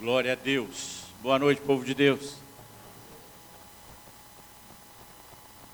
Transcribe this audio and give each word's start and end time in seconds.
Glória 0.00 0.34
a 0.34 0.36
Deus. 0.36 1.06
Boa 1.20 1.40
noite, 1.40 1.60
povo 1.60 1.84
de 1.84 1.92
Deus. 1.92 2.36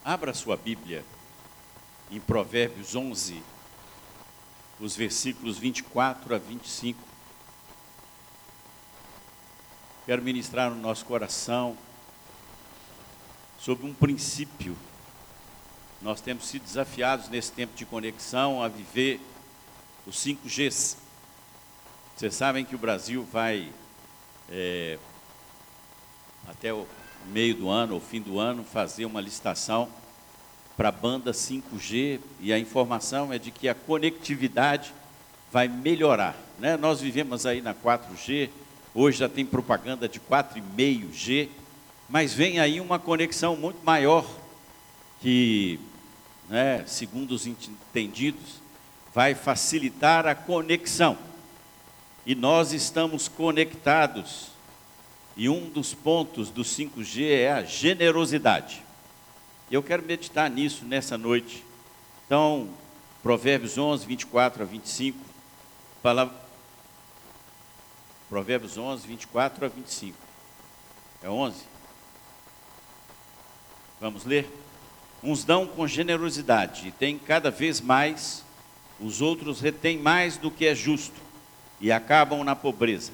Abra 0.03 0.33
sua 0.33 0.57
Bíblia 0.57 1.05
em 2.11 2.19
Provérbios 2.19 2.95
11, 2.95 3.43
os 4.81 4.97
versículos 4.97 5.59
24 5.59 6.35
a 6.35 6.39
25. 6.39 6.99
Quero 10.07 10.23
ministrar 10.23 10.71
no 10.71 10.81
nosso 10.81 11.05
coração 11.05 11.77
sobre 13.59 13.85
um 13.85 13.93
princípio. 13.93 14.75
Nós 16.01 16.23
temos 16.23 16.47
sido 16.47 16.63
desafiados 16.63 17.29
nesse 17.29 17.53
tempo 17.53 17.77
de 17.77 17.85
conexão 17.85 18.63
a 18.63 18.69
viver 18.69 19.21
os 20.07 20.17
5Gs. 20.17 20.97
Vocês 22.17 22.35
sabem 22.35 22.65
que 22.65 22.75
o 22.75 22.79
Brasil 22.79 23.23
vai 23.31 23.71
é, 24.51 24.99
até 26.47 26.73
o 26.73 26.87
meio 27.27 27.55
do 27.55 27.69
ano, 27.69 27.95
ou 27.95 28.01
fim 28.01 28.21
do 28.21 28.39
ano, 28.39 28.65
fazer 28.65 29.05
uma 29.05 29.21
licitação 29.21 29.89
para 30.77 30.89
a 30.89 30.93
banda 30.93 31.33
5G 31.33 32.21
e 32.41 32.53
a 32.53 32.59
informação 32.59 33.33
é 33.33 33.39
de 33.39 33.51
que 33.51 33.69
a 33.69 33.75
conectividade 33.75 34.93
vai 35.53 35.69
melhorar. 35.69 36.37
Né? 36.59 36.77
Nós 36.77 37.01
vivemos 37.01 37.47
aí 37.47 37.61
na 37.61 37.73
4G, 37.73 38.51
hoje 38.95 39.19
já 39.19 39.29
tem 39.29 39.47
propaganda 39.47 40.09
de 40.09 40.21
4,5G, 40.21 41.49
mas 42.09 42.35
vem 42.35 42.59
aí 42.59 42.81
uma 42.81 42.99
conexão 42.99 43.57
muito 43.57 43.85
maior 43.85 44.27
que, 45.21 45.79
né, 46.49 46.85
segundo 46.87 47.33
os 47.33 47.47
entendidos, 47.47 48.61
vai 49.15 49.35
facilitar 49.35 50.27
a 50.27 50.35
conexão 50.35 51.17
e 52.27 52.35
nós 52.35 52.73
estamos 52.73 53.29
conectados. 53.29 54.49
E 55.37 55.49
um 55.49 55.69
dos 55.69 55.93
pontos 55.93 56.49
do 56.51 56.63
5G 56.63 57.29
é 57.29 57.53
a 57.53 57.65
generosidade. 57.65 58.83
Eu 59.71 59.83
quero 59.83 60.03
meditar 60.05 60.49
nisso 60.49 60.85
nessa 60.85 61.19
noite. 61.19 61.65
Então, 62.25 62.69
Provérbios 63.23 63.77
11, 63.77 64.07
24 64.07 64.63
a 64.63 64.67
25. 64.67 65.19
Palavra... 66.03 66.35
Provérbios 68.29 68.79
11, 68.79 69.07
24 69.07 69.65
a 69.65 69.69
25. 69.69 70.17
É 71.23 71.29
11? 71.29 71.63
Vamos 74.01 74.25
ler? 74.25 74.49
Uns 75.23 75.45
dão 75.45 75.67
com 75.67 75.87
generosidade 75.87 76.89
e 76.89 76.93
têm 76.93 77.19
cada 77.19 77.51
vez 77.51 77.81
mais, 77.81 78.45
os 79.01 79.21
outros 79.21 79.61
retêm 79.61 79.99
mais 79.99 80.37
do 80.37 80.51
que 80.51 80.67
é 80.67 80.75
justo 80.75 81.24
e 81.81 81.91
acabam 81.93 82.43
na 82.45 82.57
pobreza. 82.57 83.13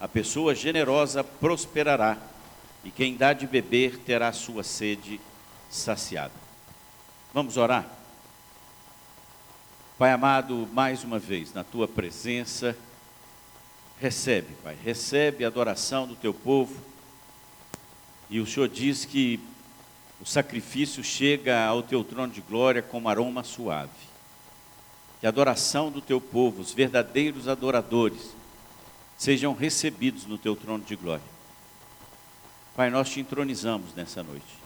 A 0.00 0.08
pessoa 0.08 0.54
generosa 0.54 1.22
prosperará, 1.22 2.16
e 2.82 2.90
quem 2.90 3.16
dá 3.16 3.32
de 3.32 3.46
beber 3.46 3.98
terá 3.98 4.32
sua 4.32 4.62
sede 4.62 5.20
saciada. 5.68 6.32
Vamos 7.34 7.56
orar? 7.56 7.86
Pai 9.98 10.12
amado, 10.12 10.66
mais 10.72 11.04
uma 11.04 11.18
vez, 11.18 11.52
na 11.52 11.62
tua 11.62 11.86
presença, 11.86 12.74
recebe, 14.00 14.54
Pai, 14.62 14.76
recebe 14.82 15.44
a 15.44 15.48
adoração 15.48 16.06
do 16.06 16.16
teu 16.16 16.32
povo. 16.32 16.74
E 18.30 18.40
o 18.40 18.46
Senhor 18.46 18.68
diz 18.68 19.04
que 19.04 19.38
o 20.20 20.24
sacrifício 20.24 21.04
chega 21.04 21.66
ao 21.66 21.82
teu 21.82 22.02
trono 22.02 22.32
de 22.32 22.40
glória 22.40 22.80
como 22.80 23.08
aroma 23.08 23.44
suave 23.44 24.09
a 25.26 25.28
adoração 25.28 25.90
do 25.90 26.00
teu 26.00 26.20
povo, 26.20 26.62
os 26.62 26.72
verdadeiros 26.72 27.46
adoradores, 27.46 28.34
sejam 29.18 29.52
recebidos 29.52 30.24
no 30.24 30.38
teu 30.38 30.56
trono 30.56 30.82
de 30.82 30.96
glória. 30.96 31.24
Pai, 32.74 32.88
nós 32.88 33.10
te 33.10 33.20
entronizamos 33.20 33.94
nessa 33.94 34.22
noite 34.22 34.60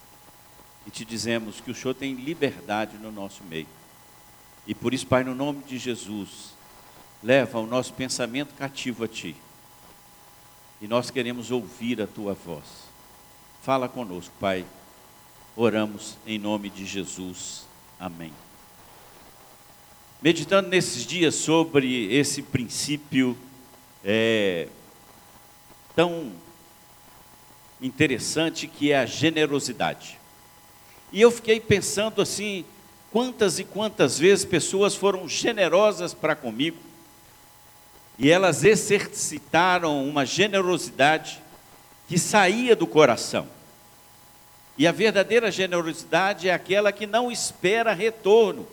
e 0.87 0.91
te 0.91 1.05
dizemos 1.05 1.61
que 1.61 1.71
o 1.71 1.75
Senhor 1.75 1.95
tem 1.95 2.15
liberdade 2.15 2.97
no 2.99 3.11
nosso 3.11 3.43
meio. 3.45 3.67
E 4.67 4.75
por 4.75 4.95
isso, 4.95 5.07
Pai, 5.07 5.25
no 5.25 5.35
nome 5.35 5.63
de 5.65 5.79
Jesus, 5.79 6.55
leva 7.23 7.59
o 7.59 7.67
nosso 7.67 7.93
pensamento 7.93 8.55
cativo 8.55 9.05
a 9.05 9.09
Ti. 9.09 9.35
E 10.81 10.87
nós 10.87 11.11
queremos 11.11 11.51
ouvir 11.51 12.01
a 12.01 12.07
Tua 12.07 12.35
voz. 12.35 12.65
Fala 13.63 13.89
conosco, 13.89 14.33
Pai. 14.39 14.65
Oramos 15.57 16.17
em 16.27 16.39
nome 16.39 16.71
de 16.71 16.87
Jesus. 16.87 17.67
Amém 17.99 18.44
meditando 20.25 20.71
nesses 20.71 21.05
dias 21.05 21.35
sobre 21.35 22.11
esse 22.11 22.41
princípio 22.41 23.37
é, 24.03 24.69
tão 25.95 26.33
interessante 27.79 28.67
que 28.67 28.91
é 28.91 29.01
a 29.01 29.05
generosidade. 29.05 30.19
E 31.13 31.21
eu 31.21 31.31
fiquei 31.31 31.61
pensando 31.61 32.23
assim, 32.23 32.65
quantas 33.13 33.59
e 33.59 33.65
quantas 33.65 34.19
vezes 34.19 34.47
pessoas 34.47 34.95
foram 34.95 35.29
generosas 35.29 36.15
para 36.15 36.35
comigo, 36.35 36.79
e 38.19 38.31
elas 38.31 38.65
exercitaram 38.65 40.09
uma 40.09 40.25
generosidade 40.25 41.39
que 42.09 42.19
saía 42.19 42.75
do 42.75 42.87
coração. 42.87 43.47
E 44.79 44.87
a 44.87 44.93
verdadeira 44.93 45.51
generosidade 45.51 46.49
é 46.49 46.55
aquela 46.55 46.91
que 46.93 47.07
não 47.07 47.31
espera 47.31 47.93
retorno, 47.93 48.67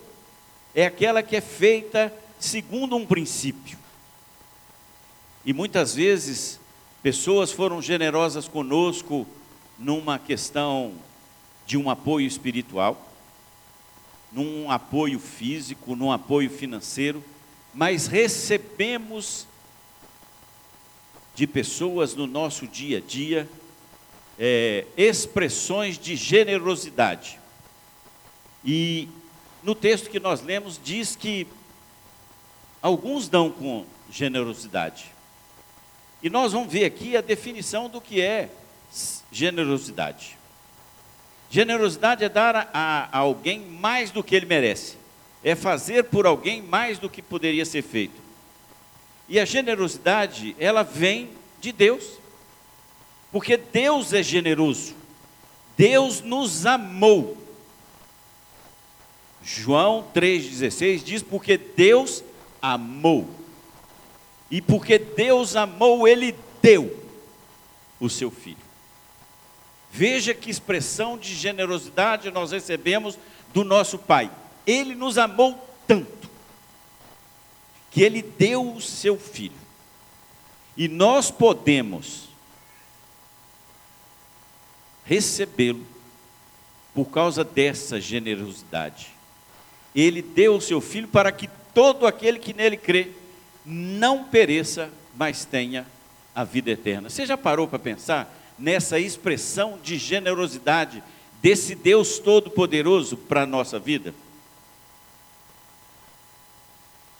é 0.74 0.86
aquela 0.86 1.22
que 1.22 1.36
é 1.36 1.40
feita 1.40 2.12
segundo 2.38 2.96
um 2.96 3.06
princípio. 3.06 3.78
E 5.44 5.52
muitas 5.52 5.94
vezes, 5.94 6.58
pessoas 7.02 7.52
foram 7.52 7.82
generosas 7.82 8.48
conosco 8.48 9.26
numa 9.78 10.18
questão 10.18 10.94
de 11.66 11.76
um 11.76 11.90
apoio 11.90 12.26
espiritual, 12.26 13.10
num 14.30 14.70
apoio 14.70 15.18
físico, 15.18 15.94
num 15.94 16.10
apoio 16.10 16.48
financeiro, 16.48 17.22
mas 17.74 18.06
recebemos 18.06 19.46
de 21.34 21.46
pessoas 21.46 22.14
no 22.14 22.26
nosso 22.26 22.66
dia 22.66 22.98
a 22.98 23.00
dia 23.00 23.48
é, 24.38 24.86
expressões 24.96 25.98
de 25.98 26.16
generosidade. 26.16 27.38
E 28.64 29.08
no 29.62 29.74
texto 29.74 30.10
que 30.10 30.18
nós 30.18 30.42
lemos, 30.42 30.80
diz 30.82 31.14
que 31.14 31.46
alguns 32.80 33.28
dão 33.28 33.50
com 33.50 33.86
generosidade. 34.10 35.06
E 36.22 36.28
nós 36.28 36.52
vamos 36.52 36.72
ver 36.72 36.84
aqui 36.84 37.16
a 37.16 37.20
definição 37.20 37.88
do 37.88 38.00
que 38.00 38.20
é 38.20 38.50
generosidade. 39.30 40.36
Generosidade 41.50 42.24
é 42.24 42.28
dar 42.28 42.70
a, 42.72 43.16
alguém 43.16 43.60
mais 43.60 44.10
do 44.10 44.22
que 44.22 44.34
ele 44.34 44.46
merece, 44.46 44.96
é 45.44 45.54
fazer 45.54 46.04
por 46.04 46.26
alguém 46.26 46.62
mais 46.62 46.98
do 46.98 47.10
que 47.10 47.20
poderia 47.20 47.64
ser 47.64 47.82
feito. 47.82 48.20
E 49.28 49.38
a 49.38 49.44
generosidade, 49.44 50.56
ela 50.58 50.82
vem 50.82 51.30
de 51.60 51.72
Deus, 51.72 52.18
porque 53.30 53.56
Deus 53.56 54.12
é 54.12 54.22
generoso, 54.22 54.94
Deus 55.76 56.20
nos 56.20 56.66
amou 56.66 57.41
João 59.44 60.06
3,16 60.14 61.02
diz: 61.02 61.22
Porque 61.22 61.56
Deus 61.58 62.22
amou. 62.60 63.28
E 64.50 64.60
porque 64.60 64.98
Deus 64.98 65.56
amou, 65.56 66.06
Ele 66.06 66.36
deu 66.60 67.04
o 67.98 68.08
seu 68.08 68.30
filho. 68.30 68.58
Veja 69.90 70.32
que 70.32 70.50
expressão 70.50 71.18
de 71.18 71.34
generosidade 71.34 72.30
nós 72.30 72.52
recebemos 72.52 73.18
do 73.52 73.64
nosso 73.64 73.98
Pai. 73.98 74.30
Ele 74.66 74.94
nos 74.94 75.18
amou 75.18 75.58
tanto, 75.86 76.30
que 77.90 78.02
Ele 78.02 78.22
deu 78.22 78.74
o 78.74 78.80
seu 78.80 79.18
filho. 79.18 79.60
E 80.76 80.88
nós 80.88 81.30
podemos 81.30 82.28
recebê-lo 85.04 85.84
por 86.94 87.06
causa 87.06 87.42
dessa 87.42 88.00
generosidade 88.00 89.11
ele 89.94 90.22
deu 90.22 90.56
o 90.56 90.60
seu 90.60 90.80
filho 90.80 91.08
para 91.08 91.30
que 91.30 91.48
todo 91.74 92.06
aquele 92.06 92.38
que 92.38 92.54
nele 92.54 92.76
crê 92.76 93.10
não 93.64 94.24
pereça, 94.24 94.90
mas 95.14 95.44
tenha 95.44 95.86
a 96.34 96.44
vida 96.44 96.70
eterna. 96.70 97.10
Você 97.10 97.26
já 97.26 97.36
parou 97.36 97.68
para 97.68 97.78
pensar 97.78 98.34
nessa 98.58 98.98
expressão 98.98 99.78
de 99.82 99.98
generosidade 99.98 101.02
desse 101.40 101.74
Deus 101.74 102.18
Todo-Poderoso 102.18 103.16
para 103.16 103.42
a 103.42 103.46
nossa 103.46 103.78
vida? 103.78 104.14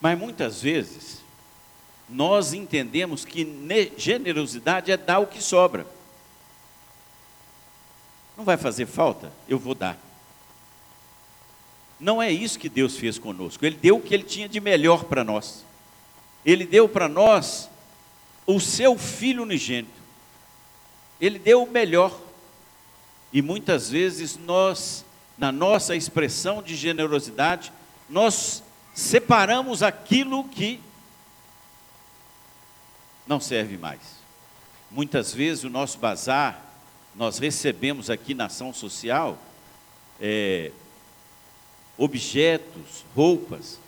Mas 0.01 0.17
muitas 0.17 0.61
vezes, 0.61 1.21
nós 2.09 2.53
entendemos 2.53 3.23
que 3.23 3.47
generosidade 3.97 4.91
é 4.91 4.97
dar 4.97 5.19
o 5.19 5.27
que 5.27 5.41
sobra. 5.41 5.85
Não 8.35 8.43
vai 8.43 8.57
fazer 8.57 8.85
falta? 8.85 9.31
Eu 9.47 9.57
vou 9.57 9.73
dar. 9.75 9.97
Não 12.03 12.21
é 12.21 12.29
isso 12.29 12.59
que 12.59 12.67
Deus 12.67 12.97
fez 12.97 13.17
conosco. 13.17 13.65
Ele 13.65 13.77
deu 13.77 13.95
o 13.95 14.01
que 14.01 14.13
ele 14.13 14.23
tinha 14.23 14.49
de 14.49 14.59
melhor 14.59 15.05
para 15.05 15.23
nós. 15.23 15.63
Ele 16.45 16.65
deu 16.65 16.89
para 16.89 17.07
nós 17.07 17.69
o 18.45 18.59
seu 18.59 18.97
filho 18.97 19.43
unigênito. 19.43 20.01
Ele 21.21 21.39
deu 21.39 21.63
o 21.63 21.71
melhor. 21.71 22.19
E 23.31 23.41
muitas 23.41 23.89
vezes 23.89 24.35
nós, 24.35 25.05
na 25.37 25.49
nossa 25.49 25.95
expressão 25.95 26.61
de 26.61 26.75
generosidade, 26.75 27.71
nós 28.09 28.61
separamos 28.93 29.81
aquilo 29.81 30.43
que 30.43 30.81
não 33.25 33.39
serve 33.39 33.77
mais. 33.77 34.01
Muitas 34.91 35.33
vezes 35.33 35.63
o 35.63 35.69
nosso 35.69 35.97
bazar, 35.99 36.61
nós 37.15 37.37
recebemos 37.37 38.09
aqui 38.09 38.33
na 38.33 38.47
ação 38.47 38.73
social 38.73 39.37
é, 40.19 40.69
objetos, 41.97 43.05
roupas, 43.15 43.79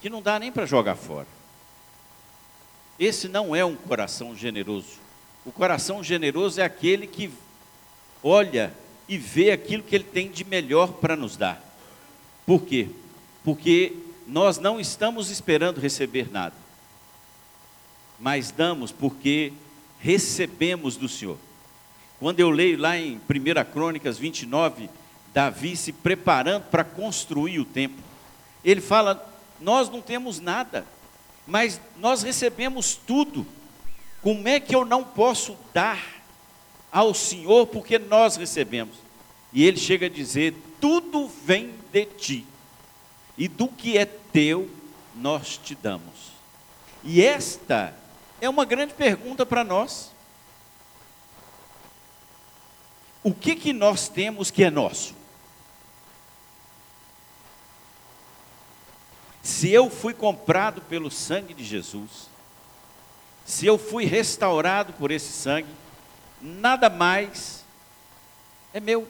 que 0.00 0.10
não 0.10 0.22
dá 0.22 0.38
nem 0.38 0.52
para 0.52 0.66
jogar 0.66 0.96
fora. 0.96 1.28
Esse 2.98 3.28
não 3.28 3.54
é 3.54 3.64
um 3.64 3.76
coração 3.76 4.34
generoso. 4.34 4.98
O 5.44 5.52
coração 5.52 6.02
generoso 6.02 6.60
é 6.60 6.64
aquele 6.64 7.06
que 7.06 7.30
olha 8.22 8.72
e 9.08 9.16
vê 9.16 9.50
aquilo 9.50 9.82
que 9.82 9.94
ele 9.94 10.04
tem 10.04 10.30
de 10.30 10.44
melhor 10.44 10.94
para 10.94 11.14
nos 11.14 11.36
dar. 11.36 11.62
Por 12.44 12.62
quê? 12.62 12.88
Porque 13.44 13.92
nós 14.26 14.58
não 14.58 14.80
estamos 14.80 15.30
esperando 15.30 15.80
receber 15.80 16.30
nada, 16.30 16.54
mas 18.18 18.50
damos 18.50 18.90
porque 18.90 19.52
recebemos 20.00 20.96
do 20.96 21.08
Senhor. 21.08 21.38
Quando 22.18 22.40
eu 22.40 22.50
leio 22.50 22.78
lá 22.78 22.96
em 22.96 23.16
1 23.16 23.20
Crônicas 23.72 24.18
29, 24.18 24.88
Davi 25.36 25.76
se 25.76 25.92
preparando 25.92 26.62
para 26.70 26.82
construir 26.82 27.60
o 27.60 27.64
templo, 27.66 28.02
ele 28.64 28.80
fala: 28.80 29.30
Nós 29.60 29.90
não 29.90 30.00
temos 30.00 30.40
nada, 30.40 30.86
mas 31.46 31.78
nós 31.98 32.22
recebemos 32.22 32.98
tudo. 33.06 33.46
Como 34.22 34.48
é 34.48 34.58
que 34.58 34.74
eu 34.74 34.86
não 34.86 35.04
posso 35.04 35.54
dar 35.74 36.02
ao 36.90 37.12
Senhor 37.12 37.66
porque 37.66 37.98
nós 37.98 38.36
recebemos? 38.36 38.96
E 39.52 39.62
ele 39.62 39.76
chega 39.76 40.06
a 40.06 40.08
dizer: 40.08 40.54
tudo 40.80 41.28
vem 41.44 41.74
de 41.92 42.06
ti, 42.06 42.46
e 43.36 43.46
do 43.46 43.68
que 43.68 43.98
é 43.98 44.06
teu 44.06 44.70
nós 45.14 45.58
te 45.58 45.74
damos. 45.74 46.32
E 47.04 47.20
esta 47.20 47.94
é 48.40 48.48
uma 48.48 48.64
grande 48.64 48.94
pergunta 48.94 49.44
para 49.44 49.62
nós. 49.62 50.12
O 53.22 53.34
que 53.34 53.54
que 53.54 53.74
nós 53.74 54.08
temos 54.08 54.50
que 54.50 54.64
é 54.64 54.70
nosso? 54.70 55.15
Se 59.46 59.70
eu 59.70 59.88
fui 59.88 60.12
comprado 60.12 60.80
pelo 60.80 61.08
sangue 61.08 61.54
de 61.54 61.62
Jesus, 61.62 62.28
se 63.44 63.64
eu 63.64 63.78
fui 63.78 64.04
restaurado 64.04 64.92
por 64.94 65.12
esse 65.12 65.32
sangue, 65.32 65.68
nada 66.42 66.90
mais 66.90 67.64
é 68.74 68.80
meu. 68.80 69.06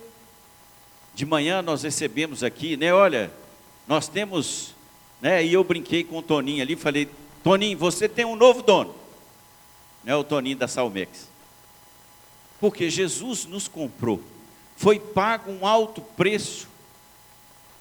De 1.15 1.25
manhã 1.25 1.63
nós 1.63 1.85
recebemos 1.85 2.45
aqui, 2.45 2.77
né? 2.77 2.93
Olha, 2.93 3.33
nós 3.89 4.09
temos, 4.09 4.75
né? 5.23 5.43
E 5.43 5.55
eu 5.55 5.65
brinquei 5.65 6.05
com 6.05 6.19
o 6.19 6.23
Toninho 6.23 6.61
ali, 6.61 6.77
falei, 6.77 7.11
Toninho, 7.43 7.79
você 7.79 8.07
tem 8.07 8.27
um 8.27 8.37
novo 8.37 8.61
dono, 8.61 8.95
né? 10.05 10.15
O 10.15 10.23
Toninho 10.23 10.59
da 10.59 10.69
Salmex, 10.69 11.31
porque 12.61 12.91
Jesus 12.91 13.47
nos 13.47 13.69
comprou, 13.69 14.23
foi 14.77 15.01
pago 15.01 15.51
um 15.51 15.67
alto 15.67 16.03
preço. 16.03 16.69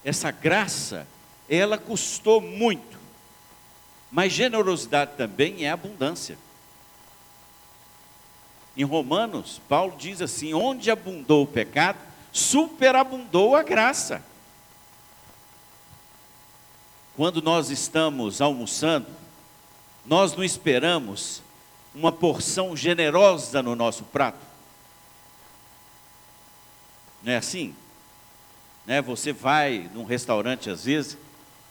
Essa 0.02 0.30
graça 0.30 1.06
ela 1.48 1.78
custou 1.78 2.40
muito. 2.40 2.98
Mas 4.10 4.32
generosidade 4.32 5.12
também 5.16 5.64
é 5.64 5.70
abundância. 5.70 6.38
Em 8.76 8.84
Romanos, 8.84 9.60
Paulo 9.68 9.94
diz 9.96 10.20
assim: 10.20 10.52
onde 10.52 10.90
abundou 10.90 11.44
o 11.44 11.46
pecado, 11.46 11.98
superabundou 12.32 13.56
a 13.56 13.62
graça. 13.62 14.22
Quando 17.16 17.40
nós 17.40 17.70
estamos 17.70 18.42
almoçando, 18.42 19.06
nós 20.04 20.36
não 20.36 20.44
esperamos 20.44 21.42
uma 21.94 22.12
porção 22.12 22.76
generosa 22.76 23.62
no 23.62 23.74
nosso 23.74 24.04
prato. 24.04 24.44
Não 27.22 27.32
é 27.32 27.38
assim? 27.38 27.74
Né? 28.84 29.00
Você 29.00 29.32
vai 29.32 29.90
num 29.94 30.04
restaurante 30.04 30.68
às 30.68 30.84
vezes, 30.84 31.16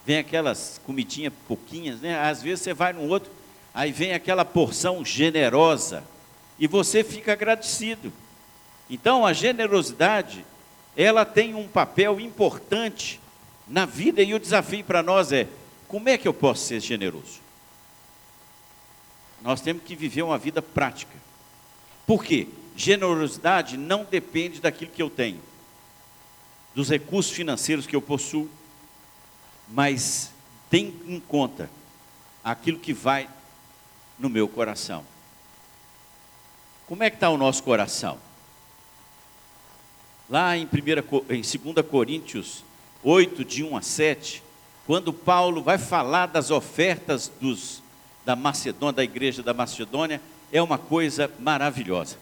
vem 0.06 0.18
aquelas 0.18 0.80
comidinhas 0.86 1.34
pouquinhas, 1.48 2.00
né? 2.00 2.19
Às 2.19 2.42
vezes 2.42 2.63
você 2.63 2.74
vai 2.74 2.94
no 2.94 3.02
outro, 3.07 3.31
aí 3.74 3.92
vem 3.92 4.13
aquela 4.13 4.46
porção 4.46 5.04
generosa 5.04 6.04
e 6.60 6.68
você 6.68 7.04
fica 7.04 7.34
agradecido. 7.34 8.13
Então 8.90 9.25
a 9.25 9.34
generosidade, 9.34 10.46
ela 10.96 11.25
tem 11.25 11.56
um 11.56 11.68
papel 11.68 12.19
importante 12.19 13.19
na 13.68 13.86
vida 13.86 14.22
e 14.22 14.34
o 14.34 14.40
desafio 14.40 14.84
para 14.84 15.02
nós 15.02 15.31
é: 15.31 15.48
como 15.88 16.08
é 16.08 16.18
que 16.18 16.28
eu 16.28 16.34
posso 16.34 16.66
ser 16.66 16.80
generoso? 16.80 17.40
Nós 19.42 19.62
temos 19.62 19.84
que 19.84 19.96
viver 19.96 20.22
uma 20.22 20.38
vida 20.38 20.62
prática. 20.62 21.13
Por 22.06 22.24
quê? 22.24 22.48
Generosidade 22.75 23.78
não 23.78 24.04
depende 24.04 24.60
daquilo 24.60 24.92
que 24.92 25.01
eu 25.01 25.10
tenho, 25.10 25.40
dos 26.75 26.90
recursos 26.90 27.31
financeiros 27.31 27.88
que 27.88 27.96
eu 27.96 28.01
possuo, 28.01 28.50
mas 29.68 30.32
tem 30.70 30.94
em 31.08 31.20
conta 31.20 31.70
aquilo 32.44 32.80
que 32.80 32.94
vai 32.94 33.30
no 34.18 34.30
meu 34.30 34.48
coração. 34.48 35.04
Como 36.88 37.04
é 37.04 37.10
que 37.10 37.16
está 37.16 37.30
o 37.30 37.38
nosso 37.38 37.64
coração? 37.64 38.20
Lá 40.30 40.58
em, 40.58 40.68
primeira, 40.68 41.04
em 41.30 41.42
2 41.42 41.88
Coríntios 41.90 42.64
8, 43.04 43.46
de 43.46 43.64
1 43.64 43.78
a 43.78 43.82
7, 43.82 44.44
quando 44.86 45.14
Paulo 45.14 45.62
vai 45.62 45.78
falar 45.78 46.28
das 46.28 46.52
ofertas 46.52 47.32
dos, 47.40 47.82
da 48.24 48.36
Macedônia, 48.36 48.94
da 48.94 49.04
igreja 49.04 49.44
da 49.44 49.54
Macedônia, 49.54 50.22
é 50.52 50.62
uma 50.62 50.78
coisa 50.78 51.32
maravilhosa. 51.40 52.18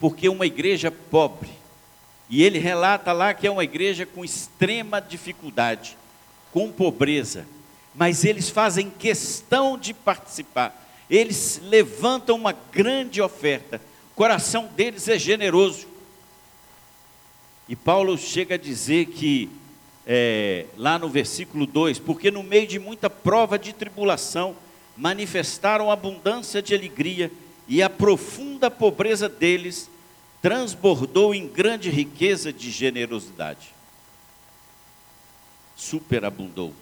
Porque 0.00 0.28
uma 0.28 0.46
igreja 0.46 0.90
pobre, 0.90 1.50
e 2.28 2.42
ele 2.42 2.58
relata 2.58 3.12
lá 3.12 3.32
que 3.32 3.46
é 3.46 3.50
uma 3.50 3.64
igreja 3.64 4.04
com 4.04 4.24
extrema 4.24 5.00
dificuldade, 5.00 5.96
com 6.52 6.70
pobreza, 6.70 7.46
mas 7.94 8.24
eles 8.24 8.50
fazem 8.50 8.90
questão 8.90 9.78
de 9.78 9.94
participar. 9.94 10.86
Eles 11.08 11.60
levantam 11.64 12.36
uma 12.36 12.52
grande 12.52 13.20
oferta. 13.22 13.80
O 14.12 14.14
coração 14.14 14.68
deles 14.76 15.08
é 15.08 15.18
generoso. 15.18 15.86
E 17.68 17.74
Paulo 17.74 18.16
chega 18.18 18.54
a 18.54 18.58
dizer 18.58 19.06
que, 19.06 19.48
é, 20.06 20.66
lá 20.76 20.98
no 20.98 21.08
versículo 21.08 21.66
2: 21.66 21.98
Porque 21.98 22.30
no 22.30 22.42
meio 22.42 22.66
de 22.66 22.78
muita 22.78 23.08
prova 23.08 23.58
de 23.58 23.72
tribulação, 23.72 24.54
manifestaram 24.96 25.90
abundância 25.90 26.60
de 26.60 26.74
alegria, 26.74 27.30
e 27.66 27.82
a 27.82 27.88
profunda 27.88 28.70
pobreza 28.70 29.28
deles 29.28 29.88
transbordou 30.40 31.34
em 31.34 31.48
grande 31.48 31.90
riqueza 31.90 32.52
de 32.52 32.70
generosidade. 32.70 33.74
Superabundou. 35.76 36.74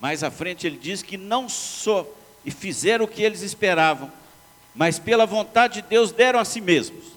Mais 0.00 0.22
à 0.22 0.30
frente 0.30 0.66
ele 0.66 0.76
diz 0.76 1.02
que 1.02 1.16
não 1.16 1.48
só 1.48 2.06
e 2.44 2.50
fizeram 2.50 3.04
o 3.04 3.08
que 3.08 3.22
eles 3.22 3.42
esperavam, 3.42 4.10
mas 4.74 4.98
pela 4.98 5.26
vontade 5.26 5.82
de 5.82 5.88
Deus 5.88 6.10
deram 6.10 6.40
a 6.40 6.44
si 6.44 6.60
mesmos. 6.60 7.12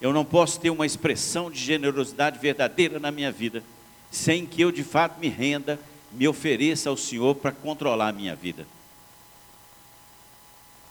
Eu 0.00 0.12
não 0.12 0.24
posso 0.24 0.60
ter 0.60 0.68
uma 0.68 0.84
expressão 0.84 1.50
de 1.50 1.58
generosidade 1.58 2.38
verdadeira 2.38 2.98
na 2.98 3.10
minha 3.10 3.30
vida, 3.30 3.62
sem 4.10 4.44
que 4.44 4.60
eu 4.60 4.72
de 4.72 4.82
fato 4.82 5.18
me 5.18 5.28
renda, 5.28 5.78
me 6.10 6.28
ofereça 6.28 6.90
ao 6.90 6.96
Senhor 6.96 7.36
para 7.36 7.52
controlar 7.52 8.08
a 8.08 8.12
minha 8.12 8.34
vida. 8.34 8.66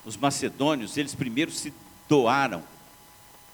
Os 0.03 0.17
macedônios, 0.17 0.97
eles 0.97 1.13
primeiro 1.13 1.51
se 1.51 1.71
doaram, 2.11 2.61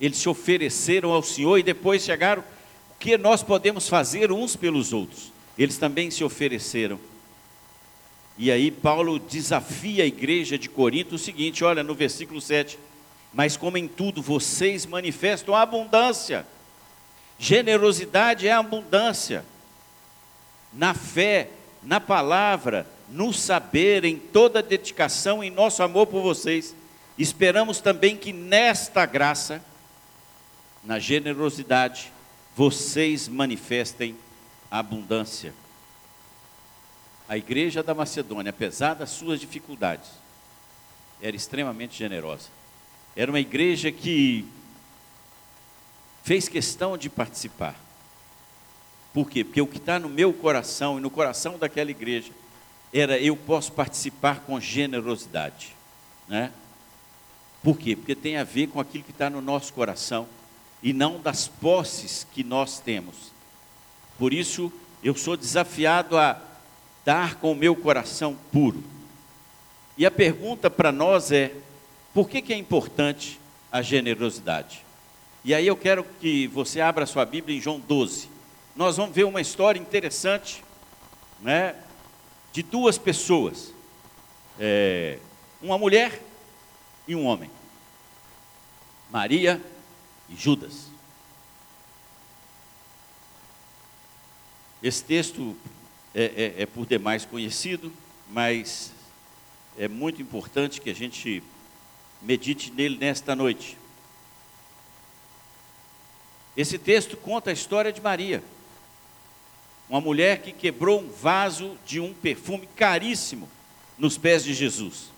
eles 0.02 0.18
se 0.18 0.28
ofereceram 0.28 1.12
ao 1.12 1.22
Senhor 1.22 1.60
e 1.60 1.64
depois 1.64 2.04
chegaram, 2.04 2.42
o 2.42 2.96
que 2.98 3.16
nós 3.16 3.44
podemos 3.44 3.88
fazer 3.88 4.32
uns 4.32 4.56
pelos 4.56 4.94
outros? 4.94 5.32
Eles 5.56 5.78
também 5.78 6.10
se 6.10 6.24
ofereceram. 6.24 7.00
E 8.36 8.52
aí 8.52 8.72
Paulo 8.72 9.20
desafia 9.20 10.04
a 10.04 10.08
igreja 10.08 10.58
de 10.58 10.70
Corinto 10.70 11.16
o 11.16 11.20
seguinte, 11.20 11.64
olha 11.64 11.84
no 11.84 11.94
versículo 11.94 12.42
7, 12.42 12.80
mas 13.32 13.56
como 13.56 13.78
em 13.78 13.88
tudo 13.88 14.24
vocês 14.24 14.88
manifestam 14.88 15.54
a 15.54 15.62
abundância, 15.62 16.44
generosidade 17.38 18.48
é 18.48 18.54
abundância, 18.54 19.46
na 20.74 20.96
fé, 20.96 21.52
na 21.84 22.00
palavra, 22.00 22.88
no 23.08 23.32
saber, 23.32 24.04
em 24.04 24.18
toda 24.18 24.64
dedicação, 24.64 25.44
em 25.44 25.52
nosso 25.52 25.84
amor 25.84 26.08
por 26.08 26.24
vocês, 26.24 26.76
esperamos 27.18 27.80
também 27.80 28.16
que 28.16 28.32
nesta 28.32 29.06
graça, 29.06 29.64
na 30.84 31.00
generosidade, 31.00 32.12
vocês 32.56 33.28
manifestem 33.28 34.18
a 34.70 34.80
abundância. 34.80 35.54
a 37.30 37.38
igreja 37.38 37.84
da 37.84 37.94
Macedônia, 37.94 38.52
apesar 38.52 38.94
das 38.94 39.10
suas 39.10 39.40
dificuldades, 39.40 40.10
era 41.22 41.36
extremamente 41.36 41.98
generosa. 41.98 42.48
Era 43.16 43.30
uma 43.30 43.40
igreja 43.40 43.92
que 43.92 44.48
fez 46.24 46.48
questão 46.48 46.98
de 46.98 47.10
participar. 47.10 47.76
Por 49.14 49.30
quê? 49.30 49.44
Porque 49.44 49.62
o 49.62 49.68
que 49.68 49.78
está 49.78 50.00
no 50.00 50.08
meu 50.08 50.32
coração 50.32 50.98
e 50.98 51.02
no 51.02 51.10
coração 51.10 51.58
daquela 51.58 51.92
igreja 51.92 52.32
era 52.94 53.20
eu 53.20 53.36
posso 53.36 53.72
participar 53.74 54.42
com 54.42 54.60
generosidade, 54.60 55.76
né? 56.28 56.52
Por 57.68 57.78
quê? 57.78 57.98
Porque 57.98 58.16
tem 58.16 58.38
a 58.38 58.46
ver 58.46 58.68
com 58.68 58.80
aquilo 58.80 59.04
que 59.04 59.12
está 59.12 59.30
no 59.30 59.42
nosso 59.42 59.74
coração 59.74 60.26
e 60.82 60.94
não 60.94 61.20
das 61.20 61.50
posses 61.50 62.26
que 62.32 62.42
nós 62.42 62.80
temos. 62.80 63.34
Por 64.18 64.34
isso, 64.34 64.72
eu 65.04 65.14
sou 65.14 65.36
desafiado 65.36 66.18
a 66.18 66.42
dar 67.04 67.36
com 67.36 67.52
o 67.52 67.56
meu 67.56 67.76
coração 67.76 68.38
puro. 68.54 68.82
E 69.98 70.06
a 70.06 70.10
pergunta 70.10 70.70
para 70.70 70.94
nós 70.94 71.30
é: 71.30 71.54
por 72.14 72.30
que, 72.30 72.42
que 72.42 72.54
é 72.54 72.56
importante 72.56 73.38
a 73.70 73.82
generosidade? 73.82 74.86
E 75.44 75.54
aí 75.54 75.68
eu 75.68 75.76
quero 75.76 76.06
que 76.22 76.48
você 76.48 76.80
abra 76.80 77.06
sua 77.06 77.26
Bíblia 77.26 77.58
em 77.58 77.60
João 77.60 77.82
12. 77.82 78.30
Nós 78.78 78.96
vamos 78.96 79.14
ver 79.14 79.26
uma 79.26 79.42
história 79.42 79.78
interessante, 79.78 80.64
né, 81.42 81.76
de 82.54 82.64
duas 82.64 82.98
pessoas, 82.98 83.74
é, 84.58 85.20
uma 85.62 85.78
mulher 85.78 86.22
e 87.06 87.14
um 87.14 87.26
homem, 87.26 87.50
Maria 89.18 89.60
e 90.30 90.36
Judas. 90.36 90.92
Esse 94.84 95.04
texto 95.04 95.58
é, 96.14 96.54
é, 96.56 96.62
é 96.62 96.66
por 96.68 96.86
demais 96.86 97.26
conhecido, 97.26 97.92
mas 98.30 98.92
é 99.76 99.88
muito 99.88 100.22
importante 100.22 100.80
que 100.80 100.92
a 100.92 100.94
gente 100.94 101.42
medite 102.22 102.70
nele 102.70 102.96
nesta 102.96 103.36
noite. 103.36 103.76
Esse 106.56 106.78
texto 106.78 107.18
conta 107.18 107.50
a 107.50 107.54
história 107.54 107.92
de 107.92 108.00
Maria, 108.00 108.44
uma 109.90 110.00
mulher 110.00 110.44
que 110.44 110.52
quebrou 110.52 111.02
um 111.02 111.10
vaso 111.10 111.76
de 111.88 112.00
um 112.00 112.14
perfume 112.14 112.70
caríssimo 112.76 113.50
nos 113.98 114.16
pés 114.16 114.44
de 114.44 114.54
Jesus. 114.54 115.10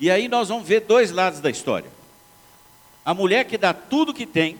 E 0.00 0.10
aí 0.10 0.26
nós 0.26 0.48
vamos 0.48 0.66
ver 0.66 0.80
dois 0.80 1.10
lados 1.10 1.38
da 1.38 1.50
história. 1.50 2.00
A 3.04 3.12
mulher 3.12 3.44
que 3.46 3.58
dá 3.58 3.74
tudo 3.74 4.14
que 4.14 4.26
tem 4.26 4.58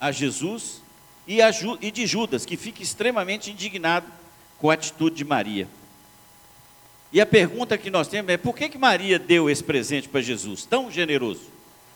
a 0.00 0.10
Jesus 0.10 0.80
e, 1.26 1.42
a, 1.42 1.50
e 1.80 1.90
de 1.90 2.06
Judas, 2.06 2.46
que 2.46 2.56
fica 2.56 2.82
extremamente 2.82 3.50
indignado 3.50 4.06
com 4.58 4.70
a 4.70 4.74
atitude 4.74 5.16
de 5.16 5.24
Maria. 5.24 5.68
E 7.12 7.20
a 7.20 7.26
pergunta 7.26 7.76
que 7.76 7.90
nós 7.90 8.08
temos 8.08 8.30
é: 8.32 8.36
por 8.36 8.56
que, 8.56 8.68
que 8.68 8.78
Maria 8.78 9.18
deu 9.18 9.50
esse 9.50 9.62
presente 9.62 10.08
para 10.08 10.20
Jesus, 10.20 10.64
tão 10.64 10.90
generoso? 10.90 11.42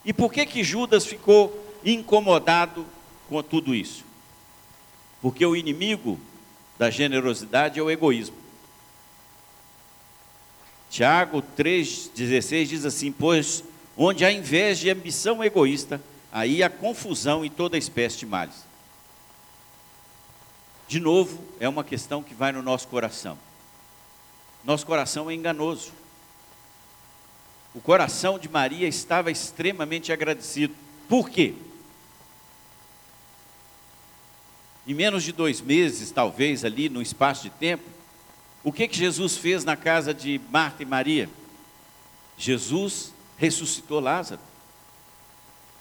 E 0.04 0.12
por 0.12 0.33
que, 0.33 0.44
que 0.44 0.62
Judas 0.62 1.06
ficou 1.06 1.66
incomodado 1.85 2.87
com 3.28 3.42
tudo 3.42 3.75
isso? 3.75 4.04
Porque 5.23 5.47
o 5.47 5.56
inimigo 5.56 6.21
da 6.78 6.90
generosidade 6.90 7.78
é 7.78 7.83
o 7.83 7.90
egoísmo. 7.90 8.37
Tiago 10.90 11.42
3,16 11.56 12.66
diz 12.66 12.85
assim: 12.85 13.11
Pois 13.11 13.64
onde 13.97 14.25
há 14.25 14.33
inveja 14.33 14.89
e 14.89 14.91
ambição 14.91 15.43
egoísta, 15.43 16.01
aí 16.33 16.63
há 16.63 16.71
confusão 16.71 17.45
e 17.45 17.51
toda 17.51 17.79
espécie 17.79 18.19
de 18.19 18.27
males. 18.27 18.65
De 20.87 21.01
novo, 21.01 21.43
é 21.59 21.69
uma 21.69 21.85
questão 21.85 22.23
que 22.23 22.35
vai 22.35 22.53
no 22.53 22.63
nosso 22.63 22.89
coração. 22.89 23.39
Nosso 24.65 24.85
coração 24.87 25.31
é 25.31 25.35
enganoso. 25.35 25.93
O 27.75 27.81
coração 27.81 28.39
de 28.39 28.49
Maria 28.49 28.87
estava 28.87 29.31
extremamente 29.31 30.13
agradecido. 30.13 30.75
Por 31.09 31.29
quê? 31.29 31.55
Em 34.87 34.95
menos 34.95 35.25
de 35.25 35.33
dois 35.33 35.61
meses, 35.61 36.11
talvez 36.11 36.65
ali 36.65 36.89
no 36.89 37.01
espaço 37.01 37.43
de 37.45 37.51
tempo, 37.51 37.85
o 38.63 38.73
que 38.73 38.87
que 38.87 38.97
Jesus 38.97 39.37
fez 39.37 39.65
na 39.65 39.77
casa 39.77 40.13
de 40.13 40.41
Marta 40.51 40.83
e 40.83 40.87
Maria? 40.87 41.29
Jesus 42.37 43.13
ressuscitou 43.37 44.00
Lázaro. 44.00 44.41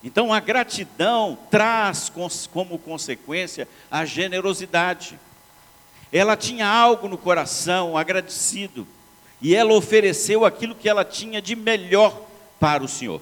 Então 0.04 0.34
a 0.34 0.40
gratidão 0.40 1.38
traz 1.50 2.12
como 2.52 2.78
consequência 2.78 3.68
a 3.90 4.04
generosidade. 4.04 5.18
Ela 6.12 6.36
tinha 6.36 6.68
algo 6.68 7.08
no 7.08 7.18
coração 7.18 7.98
agradecido, 7.98 8.86
e 9.42 9.56
ela 9.56 9.74
ofereceu 9.74 10.46
aquilo 10.46 10.76
que 10.76 10.88
ela 10.88 11.04
tinha 11.04 11.42
de 11.42 11.56
melhor 11.56 12.22
para 12.60 12.84
o 12.84 12.88
Senhor. 12.88 13.22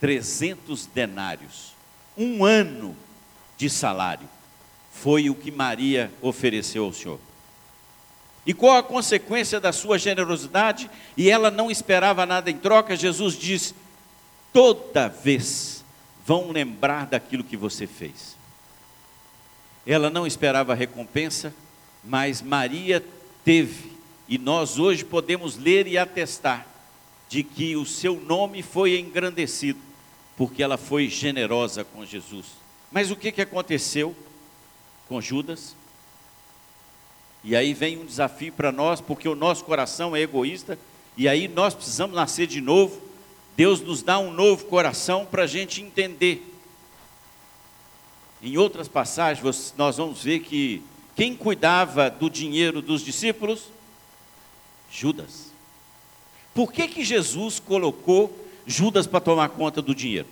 300 0.00 0.86
denários, 0.86 1.74
um 2.16 2.44
ano 2.44 2.96
de 3.56 3.68
salário, 3.68 4.28
foi 4.92 5.28
o 5.28 5.34
que 5.34 5.50
Maria 5.50 6.12
ofereceu 6.20 6.84
ao 6.84 6.92
Senhor. 6.92 7.20
E 8.48 8.54
qual 8.54 8.78
a 8.78 8.82
consequência 8.82 9.60
da 9.60 9.72
sua 9.74 9.98
generosidade? 9.98 10.90
E 11.18 11.28
ela 11.28 11.50
não 11.50 11.70
esperava 11.70 12.24
nada 12.24 12.50
em 12.50 12.56
troca. 12.56 12.96
Jesus 12.96 13.34
diz: 13.34 13.74
toda 14.54 15.06
vez 15.06 15.84
vão 16.24 16.50
lembrar 16.50 17.04
daquilo 17.04 17.44
que 17.44 17.58
você 17.58 17.86
fez. 17.86 18.38
Ela 19.86 20.08
não 20.08 20.26
esperava 20.26 20.72
recompensa, 20.72 21.52
mas 22.02 22.40
Maria 22.40 23.04
teve, 23.44 23.92
e 24.26 24.38
nós 24.38 24.78
hoje 24.78 25.04
podemos 25.04 25.58
ler 25.58 25.86
e 25.86 25.98
atestar 25.98 26.66
de 27.28 27.42
que 27.42 27.76
o 27.76 27.84
seu 27.84 28.18
nome 28.18 28.62
foi 28.62 28.98
engrandecido, 28.98 29.78
porque 30.38 30.62
ela 30.62 30.78
foi 30.78 31.10
generosa 31.10 31.84
com 31.84 32.02
Jesus. 32.02 32.46
Mas 32.90 33.10
o 33.10 33.16
que, 33.16 33.30
que 33.30 33.42
aconteceu 33.42 34.16
com 35.06 35.20
Judas? 35.20 35.76
E 37.48 37.56
aí 37.56 37.72
vem 37.72 37.96
um 37.96 38.04
desafio 38.04 38.52
para 38.52 38.70
nós, 38.70 39.00
porque 39.00 39.26
o 39.26 39.34
nosso 39.34 39.64
coração 39.64 40.14
é 40.14 40.20
egoísta, 40.20 40.78
e 41.16 41.26
aí 41.26 41.48
nós 41.48 41.72
precisamos 41.72 42.14
nascer 42.14 42.46
de 42.46 42.60
novo. 42.60 43.00
Deus 43.56 43.80
nos 43.80 44.02
dá 44.02 44.18
um 44.18 44.30
novo 44.30 44.66
coração 44.66 45.24
para 45.24 45.44
a 45.44 45.46
gente 45.46 45.80
entender. 45.80 46.44
Em 48.42 48.58
outras 48.58 48.86
passagens, 48.86 49.72
nós 49.78 49.96
vamos 49.96 50.22
ver 50.22 50.40
que 50.40 50.82
quem 51.16 51.34
cuidava 51.34 52.10
do 52.10 52.28
dinheiro 52.28 52.82
dos 52.82 53.02
discípulos? 53.02 53.68
Judas. 54.92 55.50
Por 56.52 56.70
que, 56.70 56.86
que 56.86 57.02
Jesus 57.02 57.58
colocou 57.58 58.46
Judas 58.66 59.06
para 59.06 59.20
tomar 59.20 59.48
conta 59.48 59.80
do 59.80 59.94
dinheiro? 59.94 60.28